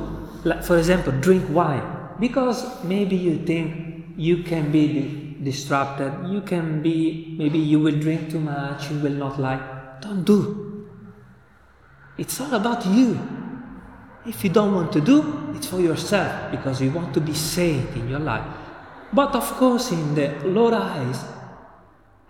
like, 0.44 0.64
for 0.64 0.78
example, 0.78 1.12
drink 1.20 1.44
wine, 1.50 1.84
because 2.18 2.64
maybe 2.84 3.16
you 3.16 3.44
think 3.44 4.16
you 4.16 4.42
can 4.42 4.72
be 4.72 5.36
distracted, 5.42 6.10
you 6.26 6.40
can 6.40 6.80
be, 6.80 7.36
maybe 7.36 7.58
you 7.58 7.80
will 7.80 8.00
drink 8.00 8.30
too 8.30 8.40
much, 8.40 8.90
you 8.90 8.98
will 8.98 9.12
not 9.12 9.38
like. 9.38 9.60
Don't 10.00 10.24
do. 10.24 10.88
It's 12.16 12.40
all 12.40 12.54
about 12.54 12.86
you. 12.86 13.44
If 14.26 14.42
you 14.42 14.50
don't 14.50 14.74
want 14.74 14.92
to 14.92 15.00
do, 15.00 15.54
it's 15.54 15.68
for 15.68 15.80
yourself 15.80 16.50
because 16.50 16.82
you 16.82 16.90
want 16.90 17.14
to 17.14 17.20
be 17.20 17.32
saved 17.32 17.96
in 17.96 18.08
your 18.08 18.18
life. 18.18 18.44
But 19.12 19.34
of 19.36 19.46
course, 19.56 19.92
in 19.92 20.14
the 20.14 20.34
Lord 20.44 20.74
eyes, 20.74 21.24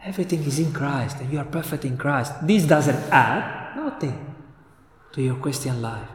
everything 0.05 0.45
is 0.45 0.59
in 0.59 0.73
Christ 0.73 1.21
and 1.21 1.33
you 1.33 1.39
are 1.39 1.49
perfect 1.49 1.85
in 1.85 1.97
Christ. 1.97 2.35
This 2.47 2.65
doesn't 2.65 3.11
add 3.11 3.77
nothing 3.77 4.35
to 5.13 5.23
your 5.23 5.37
Christian 5.37 5.81
life 5.81 6.09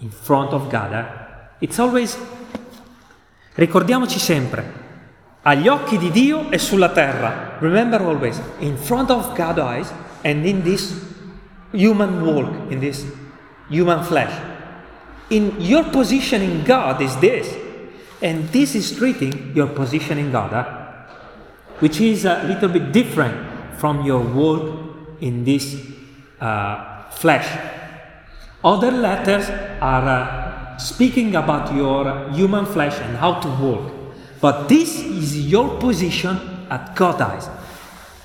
in 0.00 0.10
front 0.10 0.52
of 0.52 0.68
God. 0.68 0.92
Eh? 0.92 1.04
It's 1.60 1.78
always, 1.78 2.16
ricordiamoci 3.54 4.18
sempre, 4.18 4.72
agli 5.42 5.66
occhi 5.66 5.96
di 5.96 6.10
Dio 6.10 6.50
e 6.50 6.58
sulla 6.58 6.90
terra. 6.90 7.56
Remember 7.60 8.02
always, 8.02 8.38
in 8.58 8.76
front 8.76 9.10
of 9.10 9.34
God's 9.34 9.58
eyes 9.58 9.92
and 10.24 10.44
in 10.44 10.62
this 10.62 10.92
human 11.72 12.20
walk, 12.22 12.70
in 12.70 12.80
this 12.80 13.06
human 13.70 14.02
flesh. 14.02 14.49
In 15.30 15.60
your 15.60 15.84
position 15.84 16.42
in 16.42 16.64
God 16.64 17.00
is 17.00 17.16
this, 17.18 17.56
and 18.20 18.48
this 18.48 18.74
is 18.74 18.96
treating 18.96 19.54
your 19.54 19.68
position 19.68 20.18
in 20.18 20.32
God, 20.32 20.50
huh? 20.50 20.64
which 21.78 22.00
is 22.00 22.24
a 22.24 22.42
little 22.44 22.68
bit 22.68 22.92
different 22.92 23.78
from 23.78 24.04
your 24.04 24.20
walk 24.20 25.16
in 25.20 25.44
this 25.44 25.76
uh, 26.40 27.08
flesh. 27.10 27.46
Other 28.64 28.90
letters 28.90 29.48
are 29.80 30.08
uh, 30.08 30.76
speaking 30.78 31.36
about 31.36 31.72
your 31.74 32.28
human 32.30 32.66
flesh 32.66 32.98
and 33.00 33.16
how 33.16 33.40
to 33.40 33.48
walk. 33.48 33.92
But 34.40 34.68
this 34.68 34.98
is 34.98 35.46
your 35.46 35.78
position 35.78 36.66
at 36.68 36.94
God's 36.94 37.20
eyes. 37.20 37.48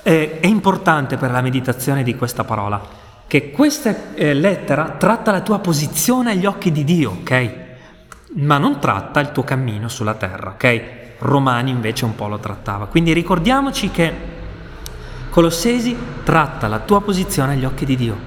È 0.02 0.40
importante 0.44 1.18
per 1.18 1.32
la 1.32 1.42
meditazione 1.42 2.04
di 2.04 2.16
questa 2.16 2.44
parola 2.44 3.05
che 3.28 3.52
questa 3.52 4.14
eh, 4.14 4.34
lettera 4.34 4.96
tratta 4.98 5.32
la 5.32 5.42
tua 5.42 5.60
posizione 5.60 6.32
agli 6.32 6.46
occhi 6.46 6.72
di 6.72 6.84
Dio, 6.84 7.12
ok? 7.12 7.54
Ma 8.36 8.58
non 8.58 8.80
tratta 8.80 9.20
il 9.20 9.32
tuo 9.32 9.44
cammino 9.44 9.88
sulla 9.88 10.14
terra, 10.14 10.52
ok? 10.52 10.94
Romani 11.20 11.72
invece 11.72 12.06
un 12.06 12.16
po' 12.16 12.28
lo 12.28 12.40
trattava. 12.40 12.86
Quindi 12.86 13.14
ricordiamoci 13.14 13.90
che 13.90 14.34
Colossesi 15.36 15.94
tratta 16.24 16.70
la 16.70 16.80
tua 16.80 17.02
posizione 17.02 17.54
agli 17.54 17.66
occhi 17.66 17.84
di 17.84 17.98
Dio, 17.98 18.18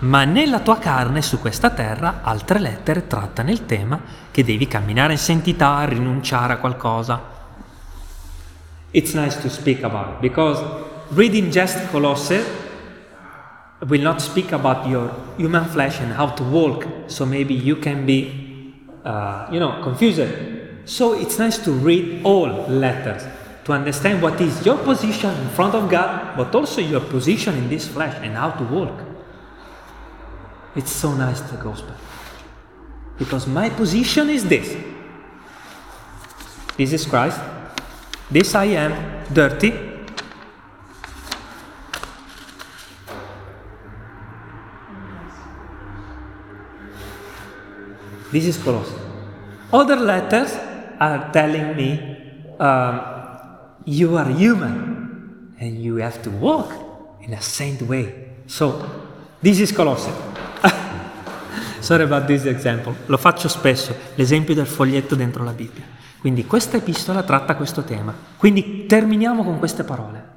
ma 0.00 0.24
nella 0.24 0.60
tua 0.60 0.78
carne 0.78 1.22
su 1.22 1.40
questa 1.40 1.70
terra 1.70 2.20
altre 2.22 2.58
lettere 2.58 3.06
trattano 3.06 3.50
il 3.50 3.64
tema 3.64 3.98
che 4.30 4.44
devi 4.44 4.68
camminare 4.68 5.12
in 5.14 5.18
santità, 5.18 5.82
rinunciare 5.84 6.52
a 6.52 6.56
qualcosa. 6.58 7.18
It's 8.90 9.14
nice 9.14 9.40
to 9.40 9.48
speak 9.48 9.82
about 9.84 10.08
it 10.08 10.18
because 10.20 10.62
reading 11.14 11.48
just 11.48 11.90
Colossae 11.90 12.59
will 13.88 14.02
not 14.02 14.20
speak 14.20 14.52
about 14.52 14.88
your 14.88 15.14
human 15.36 15.64
flesh 15.64 16.00
and 16.00 16.12
how 16.12 16.28
to 16.28 16.42
walk, 16.44 16.86
so 17.06 17.24
maybe 17.24 17.54
you 17.54 17.76
can 17.76 18.04
be, 18.04 18.74
uh, 19.04 19.48
you 19.50 19.58
know, 19.58 19.82
confused. 19.82 20.20
So 20.84 21.14
it's 21.14 21.38
nice 21.38 21.58
to 21.64 21.72
read 21.72 22.22
all 22.24 22.48
letters 22.68 23.22
to 23.64 23.72
understand 23.72 24.22
what 24.22 24.40
is 24.40 24.64
your 24.64 24.78
position 24.78 25.30
in 25.30 25.48
front 25.50 25.74
of 25.74 25.90
God, 25.90 26.36
but 26.36 26.54
also 26.54 26.80
your 26.80 27.00
position 27.00 27.54
in 27.56 27.68
this 27.68 27.86
flesh 27.86 28.16
and 28.22 28.34
how 28.34 28.50
to 28.50 28.64
walk. 28.64 29.00
It's 30.76 30.90
so 30.92 31.14
nice 31.14 31.40
the 31.40 31.56
gospel. 31.56 31.94
Because 33.18 33.46
my 33.46 33.68
position 33.68 34.30
is 34.30 34.44
this. 34.46 34.76
This 36.76 36.92
is 36.92 37.06
Christ. 37.06 37.40
This 38.30 38.54
I 38.54 38.64
am 38.64 39.24
dirty. 39.32 39.89
This 48.30 48.46
is 48.46 48.58
Colossus. 48.62 48.94
Other 49.72 49.96
letters 49.96 50.56
are 50.98 51.30
telling 51.32 51.74
me 51.74 51.98
um, 52.58 53.00
you 53.84 54.16
are 54.16 54.30
human 54.30 55.54
and 55.58 55.78
you 55.78 55.96
have 55.96 56.22
to 56.22 56.30
walk 56.30 56.72
in 57.22 57.32
a 57.34 57.40
saint 57.40 57.82
way. 57.82 58.14
So, 58.46 58.84
this 59.42 59.58
is 59.58 59.72
Colossians. 59.72 60.16
Sorry 61.80 62.04
about 62.04 62.26
this 62.26 62.44
example. 62.44 62.94
Lo 63.06 63.16
faccio 63.16 63.48
spesso, 63.48 63.94
l'esempio 64.14 64.54
del 64.54 64.66
foglietto 64.66 65.16
dentro 65.16 65.42
la 65.42 65.52
Bibbia. 65.52 65.84
Quindi 66.20 66.46
questa 66.46 66.76
epistola 66.76 67.22
tratta 67.22 67.56
questo 67.56 67.82
tema. 67.82 68.14
Quindi 68.36 68.86
terminiamo 68.86 69.42
con 69.42 69.58
queste 69.58 69.82
parole. 69.82 70.28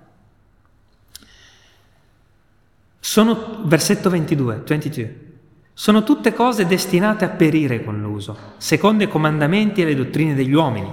Sono, 3.00 3.62
versetto 3.66 4.10
22, 4.10 4.64
22. 4.66 5.33
Sono 5.76 6.04
tutte 6.04 6.34
cose 6.34 6.68
destinate 6.68 7.26
a 7.26 7.30
perire 7.30 7.84
con 7.84 8.00
l'uso, 8.00 8.38
secondo 8.58 9.04
i 9.04 9.08
comandamenti 9.08 9.82
e 9.82 9.86
le 9.86 9.96
dottrine 9.96 10.36
degli 10.36 10.54
uomini. 10.54 10.92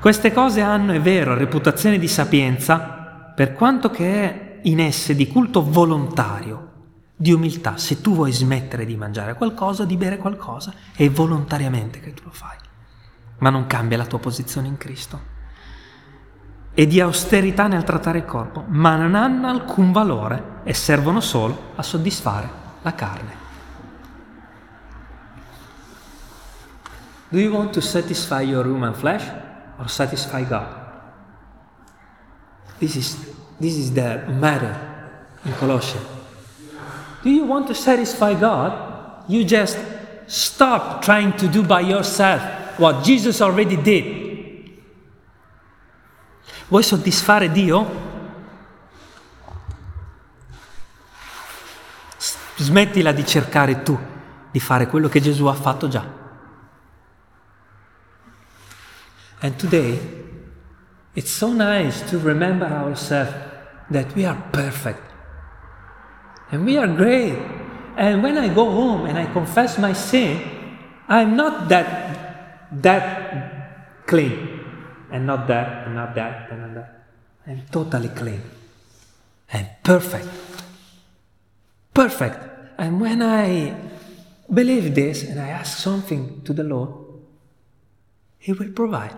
Queste 0.00 0.32
cose 0.32 0.60
hanno, 0.60 0.92
è 0.92 1.00
vero, 1.00 1.34
reputazione 1.34 1.98
di 1.98 2.06
sapienza, 2.08 3.32
per 3.34 3.52
quanto 3.52 3.90
che 3.90 4.04
è 4.04 4.58
in 4.62 4.78
esse 4.78 5.16
di 5.16 5.26
culto 5.26 5.68
volontario, 5.68 6.70
di 7.16 7.32
umiltà. 7.32 7.76
Se 7.76 8.00
tu 8.00 8.14
vuoi 8.14 8.32
smettere 8.32 8.84
di 8.84 8.96
mangiare 8.96 9.34
qualcosa, 9.34 9.84
di 9.84 9.96
bere 9.96 10.18
qualcosa, 10.18 10.72
è 10.94 11.08
volontariamente 11.10 11.98
che 11.98 12.14
tu 12.14 12.22
lo 12.24 12.32
fai, 12.32 12.56
ma 13.38 13.50
non 13.50 13.66
cambia 13.66 13.96
la 13.96 14.06
tua 14.06 14.20
posizione 14.20 14.68
in 14.68 14.76
Cristo. 14.76 15.31
E 16.74 16.86
di 16.86 17.00
austerità 17.00 17.66
nel 17.66 17.84
trattare 17.84 18.18
il 18.18 18.24
corpo, 18.24 18.64
ma 18.68 18.96
non 18.96 19.14
hanno 19.14 19.48
alcun 19.48 19.92
valore 19.92 20.60
e 20.64 20.72
servono 20.72 21.20
solo 21.20 21.72
a 21.76 21.82
soddisfare 21.82 22.48
la 22.82 22.94
carne. 22.94 23.40
Do 27.28 27.38
you 27.38 27.50
want 27.52 27.72
to 27.72 27.80
satisfy 27.80 28.42
your 28.42 28.66
human 28.66 28.94
flesh 28.94 29.24
or 29.78 29.88
satisfy 29.88 30.44
God? 30.44 30.66
This 32.78 32.96
is, 32.96 33.16
this 33.58 33.76
is 33.76 33.92
the 33.92 34.24
matter 34.28 34.76
in 35.44 35.52
Colossians. 35.58 36.04
Do 37.22 37.30
you 37.30 37.44
want 37.46 37.68
to 37.68 37.74
satisfy 37.74 38.34
God? 38.34 38.72
You 39.28 39.44
just 39.44 39.78
stop 40.26 41.02
trying 41.02 41.32
to 41.36 41.48
do 41.48 41.62
by 41.62 41.80
yourself 41.80 42.42
what 42.78 43.04
Jesus 43.04 43.40
already 43.40 43.76
did. 43.76 44.31
Vuoi 46.72 46.82
soddisfare 46.82 47.52
Dio? 47.52 47.86
Smettila 52.56 53.12
di 53.12 53.26
cercare 53.26 53.82
tu 53.82 53.98
di 54.50 54.58
fare 54.58 54.86
quello 54.86 55.06
che 55.10 55.20
Gesù 55.20 55.44
ha 55.44 55.52
fatto 55.52 55.88
già. 55.88 56.02
And 59.40 59.54
today, 59.56 60.00
it's 61.12 61.30
so 61.30 61.52
nice 61.52 62.08
to 62.08 62.18
remember 62.18 62.72
ourselves 62.72 63.34
that 63.90 64.06
we 64.14 64.24
are 64.24 64.40
perfect. 64.50 65.02
And 66.52 66.64
we 66.64 66.78
are 66.78 66.88
great. 66.88 67.36
And 67.96 68.22
when 68.22 68.38
I 68.38 68.48
go 68.48 68.64
home 68.64 69.04
and 69.04 69.18
I 69.18 69.30
confess 69.30 69.76
my 69.76 69.92
sin, 69.92 70.40
I'm 71.06 71.34
not 71.34 71.68
that 71.68 72.70
that 72.80 74.06
clean. 74.06 74.51
And 75.12 75.26
not 75.26 75.46
that, 75.46 75.86
and 75.86 75.94
not 75.94 76.14
that, 76.14 76.50
and 76.50 76.60
not 76.62 76.74
that. 76.74 77.04
I'm 77.46 77.62
totally 77.70 78.08
clean. 78.08 78.40
I'm 79.52 79.66
perfect. 79.82 80.26
Perfect. 81.92 82.38
And 82.78 83.00
when 83.00 83.20
I 83.22 83.74
believe 84.52 84.94
this 84.94 85.22
and 85.22 85.38
I 85.38 85.48
ask 85.48 85.78
something 85.78 86.42
to 86.44 86.52
the 86.52 86.64
Lord, 86.64 86.90
He 88.38 88.52
will 88.52 88.72
provide. 88.72 89.16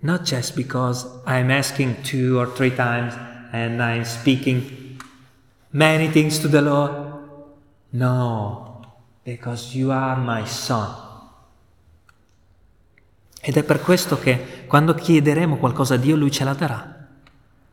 Not 0.00 0.24
just 0.24 0.56
because 0.56 1.06
I'm 1.26 1.50
asking 1.50 2.02
two 2.02 2.38
or 2.38 2.46
three 2.46 2.70
times 2.70 3.14
and 3.52 3.82
I'm 3.82 4.04
speaking 4.04 5.00
many 5.72 6.08
things 6.08 6.38
to 6.40 6.48
the 6.48 6.62
Lord. 6.62 6.92
No, 7.92 8.84
because 9.24 9.74
you 9.74 9.90
are 9.90 10.16
my 10.16 10.44
son. 10.44 11.11
Ed 13.44 13.56
è 13.56 13.64
per 13.64 13.80
questo 13.80 14.20
che 14.20 14.64
quando 14.68 14.94
chiederemo 14.94 15.56
qualcosa 15.56 15.94
a 15.94 15.96
Dio, 15.96 16.14
Lui 16.14 16.30
ce 16.30 16.44
la 16.44 16.54
darà. 16.54 16.94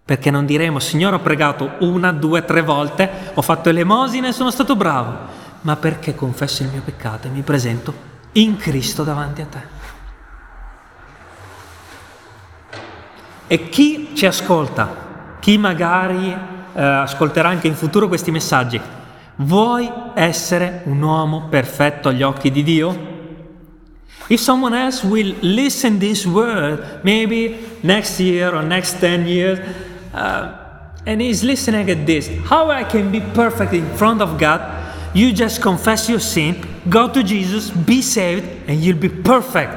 Perché 0.04 0.32
non 0.32 0.48
diremo, 0.48 0.80
Signore, 0.80 1.18
ho 1.18 1.20
pregato 1.20 1.74
una, 1.82 2.12
due, 2.12 2.44
tre 2.44 2.64
volte, 2.64 3.08
ho 3.36 3.42
fatto 3.44 3.70
elemosina 3.70 4.28
e 4.28 4.32
sono 4.32 4.50
stato 4.50 4.76
bravo, 4.76 5.16
ma 5.62 5.76
perché 5.76 6.16
confesso 6.16 6.64
il 6.64 6.70
mio 6.70 6.82
peccato 6.84 7.28
e 7.28 7.30
mi 7.30 7.44
presento 7.44 7.94
in 8.32 8.58
Cristo 8.58 9.04
davanti 9.04 9.42
a 9.42 9.46
te. 9.46 9.62
E 13.46 13.70
chi 13.70 14.10
ci 14.16 14.26
ascolta, 14.26 15.38
chi 15.40 15.60
magari 15.60 16.32
eh, 16.32 16.82
ascolterà 16.82 17.48
anche 17.50 17.68
in 17.68 17.76
futuro 17.76 18.08
questi 18.08 18.32
messaggi, 18.32 18.82
vuoi 19.36 19.88
essere 20.16 20.82
un 20.86 21.00
uomo 21.00 21.46
perfetto 21.48 22.10
agli 22.10 22.24
occhi 22.24 22.50
di 22.50 22.64
Dio? 22.64 23.09
If 24.30 24.40
someone 24.40 24.76
else 24.76 25.04
will 25.04 25.34
listen 25.42 25.98
this 25.98 26.26
word, 26.26 27.04
maybe 27.04 27.60
next 27.82 28.20
year 28.20 28.54
or 28.54 28.62
next 28.62 29.00
10 29.00 29.26
years, 29.26 29.60
uh, 30.14 30.56
and 31.06 31.22
is 31.22 31.44
listening 31.44 31.90
at 31.90 32.06
this, 32.06 32.28
how 32.46 32.70
I 32.70 32.84
can 32.84 33.12
be 33.12 33.22
perfect 33.22 33.74
in 33.74 33.86
front 33.96 34.22
of 34.22 34.40
God, 34.40 34.62
you 35.16 35.34
just 35.34 35.62
confess 35.62 36.08
your 36.08 36.20
sin, 36.20 36.64
go 36.88 37.12
to 37.12 37.24
Jesus, 37.24 37.72
be 37.72 38.02
saved, 38.02 38.46
and 38.70 38.80
you'll 38.80 38.98
be 38.98 39.10
perfect. 39.10 39.74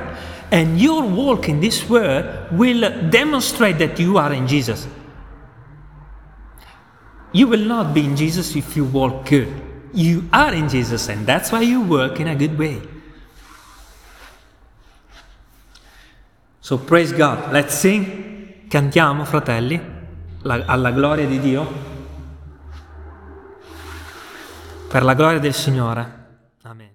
And 0.51 0.79
your 0.79 1.03
walk 1.03 1.49
in 1.49 1.61
this 1.61 1.89
world 1.89 2.27
will 2.53 3.09
demonstrate 3.09 3.79
that 3.79 3.99
you 3.99 4.19
are 4.19 4.35
in 4.35 4.47
Jesus. 4.47 4.87
You 7.33 7.47
will 7.47 7.65
not 7.65 7.95
be 7.95 8.05
in 8.05 8.15
Jesus 8.15 8.55
if 8.55 8.77
you 8.77 8.85
walk 8.85 9.31
good. 9.31 9.49
You 9.95 10.29
are 10.31 10.53
in 10.53 10.69
Jesus, 10.69 11.09
and 11.09 11.27
that's 11.27 11.51
why 11.51 11.63
you 11.63 11.81
work 11.81 12.21
in 12.21 12.29
a 12.29 12.37
good 12.37 12.59
way. 12.59 12.83
So 16.65 16.79
praise 16.79 17.13
God, 17.13 17.51
let's 17.51 17.75
sing, 17.75 18.69
cantiamo 18.69 19.25
fratelli, 19.25 19.81
la, 20.43 20.63
alla 20.65 20.93
gloria 20.93 21.27
di 21.27 21.41
Dio, 21.41 21.67
per 24.89 25.03
la 25.03 25.15
gloria 25.15 25.41
del 25.41 25.55
Signore. 25.55 26.21